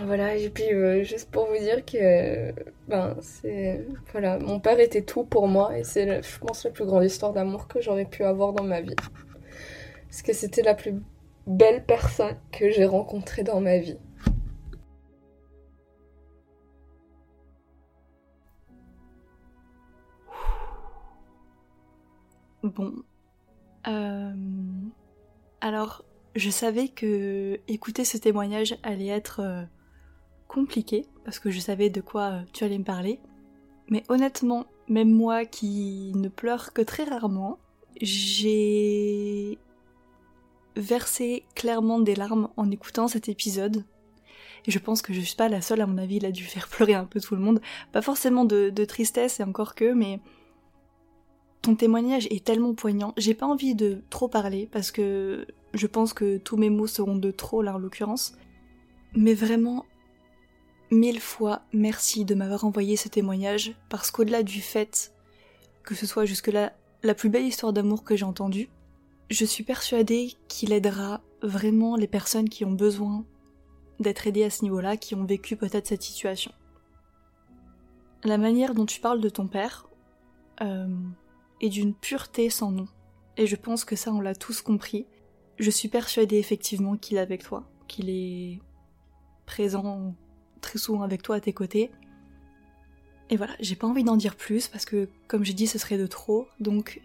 Voilà, 0.01 0.35
et 0.37 0.49
puis 0.49 0.73
euh, 0.73 1.03
juste 1.03 1.31
pour 1.31 1.47
vous 1.47 1.59
dire 1.59 1.85
que 1.85 2.53
ben 2.89 3.17
c'est 3.21 3.85
voilà, 4.13 4.39
mon 4.39 4.59
père 4.59 4.81
était 4.81 5.03
tout 5.03 5.25
pour 5.25 5.49
moi 5.49 5.79
et 5.79 5.85
c'est 5.85 6.23
je 6.23 6.39
pense 6.39 6.65
la 6.65 6.71
plus 6.71 6.85
grande 6.87 7.05
histoire 7.05 7.33
d'amour 7.33 7.69
que 7.69 7.81
j'aurais 7.81 8.07
pu 8.07 8.25
avoir 8.25 8.53
dans 8.53 8.65
ma 8.65 8.81
vie. 8.81 8.97
Parce 10.09 10.23
que 10.23 10.33
c'était 10.33 10.63
la 10.63 10.75
plus 10.75 10.95
belle 11.47 11.85
personne 11.85 12.37
que 12.53 12.71
j'ai 12.71 12.85
rencontrée 12.85 13.43
dans 13.43 13.61
ma 13.61 13.79
vie. 13.79 13.99
Bon. 22.63 22.95
Euh, 23.89 24.33
alors, 25.61 26.05
je 26.37 26.51
savais 26.51 26.89
que 26.89 27.61
écouter 27.69 28.05
ce 28.05 28.17
témoignage 28.17 28.77
allait 28.83 29.09
être 29.09 29.41
euh, 29.41 29.63
compliqué, 30.49 31.07
parce 31.25 31.39
que 31.39 31.51
je 31.51 31.61
savais 31.61 31.91
de 31.91 32.01
quoi 32.01 32.23
euh, 32.31 32.43
tu 32.53 32.65
allais 32.65 32.79
me 32.79 32.85
parler. 32.85 33.21
Mais 33.89 34.05
honnêtement, 34.09 34.67
même 34.89 35.11
moi 35.11 35.45
qui 35.45 36.13
ne 36.15 36.29
pleure 36.29 36.73
que 36.73 36.83
très 36.83 37.05
rarement, 37.05 37.59
j'ai 38.01 39.59
versé 40.77 41.45
clairement 41.55 42.01
des 42.01 42.15
larmes 42.15 42.49
en 42.57 42.71
écoutant 42.71 43.09
cet 43.09 43.29
épisode. 43.29 43.85
Et 44.67 44.71
je 44.71 44.79
pense 44.79 45.03
que 45.03 45.13
je 45.13 45.21
suis 45.21 45.37
pas 45.37 45.49
la 45.49 45.61
seule, 45.61 45.81
à 45.81 45.87
mon 45.87 45.99
avis, 45.99 46.17
il 46.17 46.27
a 46.27 46.31
dû 46.31 46.45
faire 46.45 46.69
pleurer 46.71 46.95
un 46.95 47.05
peu 47.05 47.21
tout 47.21 47.35
le 47.35 47.43
monde. 47.43 47.61
Pas 47.91 48.03
forcément 48.03 48.45
de, 48.45 48.71
de 48.71 48.85
tristesse 48.85 49.41
et 49.41 49.43
encore 49.43 49.75
que, 49.75 49.93
mais 49.93 50.21
ton 51.63 51.77
témoignage 51.77 52.27
est 52.31 52.45
tellement 52.45 52.75
poignant. 52.75 53.15
J'ai 53.17 53.35
pas 53.35 53.47
envie 53.47 53.75
de 53.75 54.03
trop 54.11 54.29
parler 54.29 54.69
parce 54.71 54.91
que 54.91 55.47
je 55.75 55.87
pense 55.87 56.13
que 56.13 56.37
tous 56.39 56.57
mes 56.57 56.71
mots 56.71 56.89
seront 56.89 57.17
de 57.17 57.31
trop 57.31 57.63
là 57.63 57.75
en 57.75 57.79
l'occurrence. 57.79 58.35
Mais 59.15 59.35
vraiment, 59.35 59.87
mille 60.91 61.21
fois 61.21 61.63
merci 61.73 62.25
de 62.25 62.35
m'avoir 62.35 62.65
envoyé 62.65 62.97
ce 62.97 63.09
témoignage, 63.09 63.75
parce 63.89 64.11
qu'au-delà 64.11 64.43
du 64.43 64.61
fait 64.61 65.15
que 65.85 65.95
ce 65.95 66.07
soit 66.07 66.25
jusque-là 66.25 66.73
la 67.03 67.15
plus 67.15 67.29
belle 67.29 67.47
histoire 67.47 67.73
d'amour 67.73 68.05
que 68.05 68.17
j'ai 68.17 68.25
entendue, 68.25 68.69
je 69.31 69.45
suis 69.45 69.65
persuadée 69.65 70.35
qu'il 70.49 70.73
aidera 70.73 71.21
vraiment 71.43 71.97
les 71.97 72.07
personnes 72.07 72.49
qui 72.49 72.65
ont 72.65 72.73
besoin 72.73 73.25
d'être 73.99 74.27
aidées 74.27 74.45
à 74.45 74.51
ce 74.51 74.63
niveau-là, 74.63 74.97
qui 74.97 75.15
ont 75.15 75.25
vécu 75.25 75.57
peut-être 75.57 75.87
cette 75.87 76.03
situation. 76.03 76.53
La 78.25 78.39
manière 78.39 78.75
dont 78.75 78.87
tu 78.87 79.01
parles 79.01 79.21
de 79.21 79.29
ton 79.29 79.49
père 79.49 79.89
euh, 80.61 80.87
est 81.63 81.69
d'une 81.69 81.95
pureté 81.95 82.51
sans 82.51 82.71
nom, 82.71 82.89
et 83.37 83.47
je 83.47 83.57
pense 83.57 83.85
que 83.85 83.97
ça 83.97 84.13
on 84.13 84.21
l'a 84.21 84.35
tous 84.35 84.61
compris. 84.61 85.07
Je 85.59 85.71
suis 85.71 85.89
persuadée 85.89 86.37
effectivement 86.37 86.97
qu'il 86.97 87.17
est 87.17 87.21
avec 87.21 87.43
toi, 87.43 87.65
qu'il 87.89 88.11
est 88.11 88.61
présent 89.47 90.15
très 90.61 90.79
souvent 90.79 91.03
avec 91.03 91.23
toi 91.23 91.37
à 91.37 91.41
tes 91.41 91.53
côtés. 91.53 91.91
Et 93.31 93.37
voilà, 93.37 93.55
j'ai 93.61 93.77
pas 93.77 93.87
envie 93.87 94.05
d'en 94.05 94.17
dire 94.17 94.37
plus 94.37 94.69
parce 94.69 94.85
que, 94.85 95.09
comme 95.27 95.45
j'ai 95.45 95.55
dit, 95.55 95.67
ce 95.67 95.79
serait 95.79 95.99
de 95.99 96.07
trop. 96.07 96.47
Donc, 96.61 97.01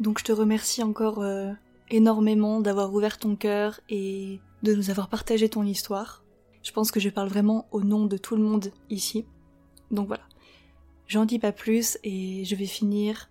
donc 0.00 0.18
je 0.18 0.24
te 0.24 0.32
remercie 0.32 0.82
encore 0.82 1.22
euh, 1.22 1.52
énormément 1.90 2.60
d'avoir 2.60 2.92
ouvert 2.92 3.18
ton 3.18 3.36
cœur 3.36 3.80
et 3.88 4.40
de 4.62 4.74
nous 4.74 4.90
avoir 4.90 5.08
partagé 5.08 5.48
ton 5.48 5.64
histoire. 5.64 6.24
Je 6.62 6.72
pense 6.72 6.90
que 6.90 7.00
je 7.00 7.08
parle 7.08 7.28
vraiment 7.28 7.66
au 7.70 7.82
nom 7.82 8.06
de 8.06 8.16
tout 8.16 8.36
le 8.36 8.42
monde 8.42 8.72
ici. 8.90 9.24
Donc 9.90 10.06
voilà. 10.08 10.24
J'en 11.06 11.24
dis 11.24 11.38
pas 11.38 11.52
plus 11.52 11.98
et 12.04 12.44
je 12.44 12.54
vais 12.54 12.66
finir 12.66 13.30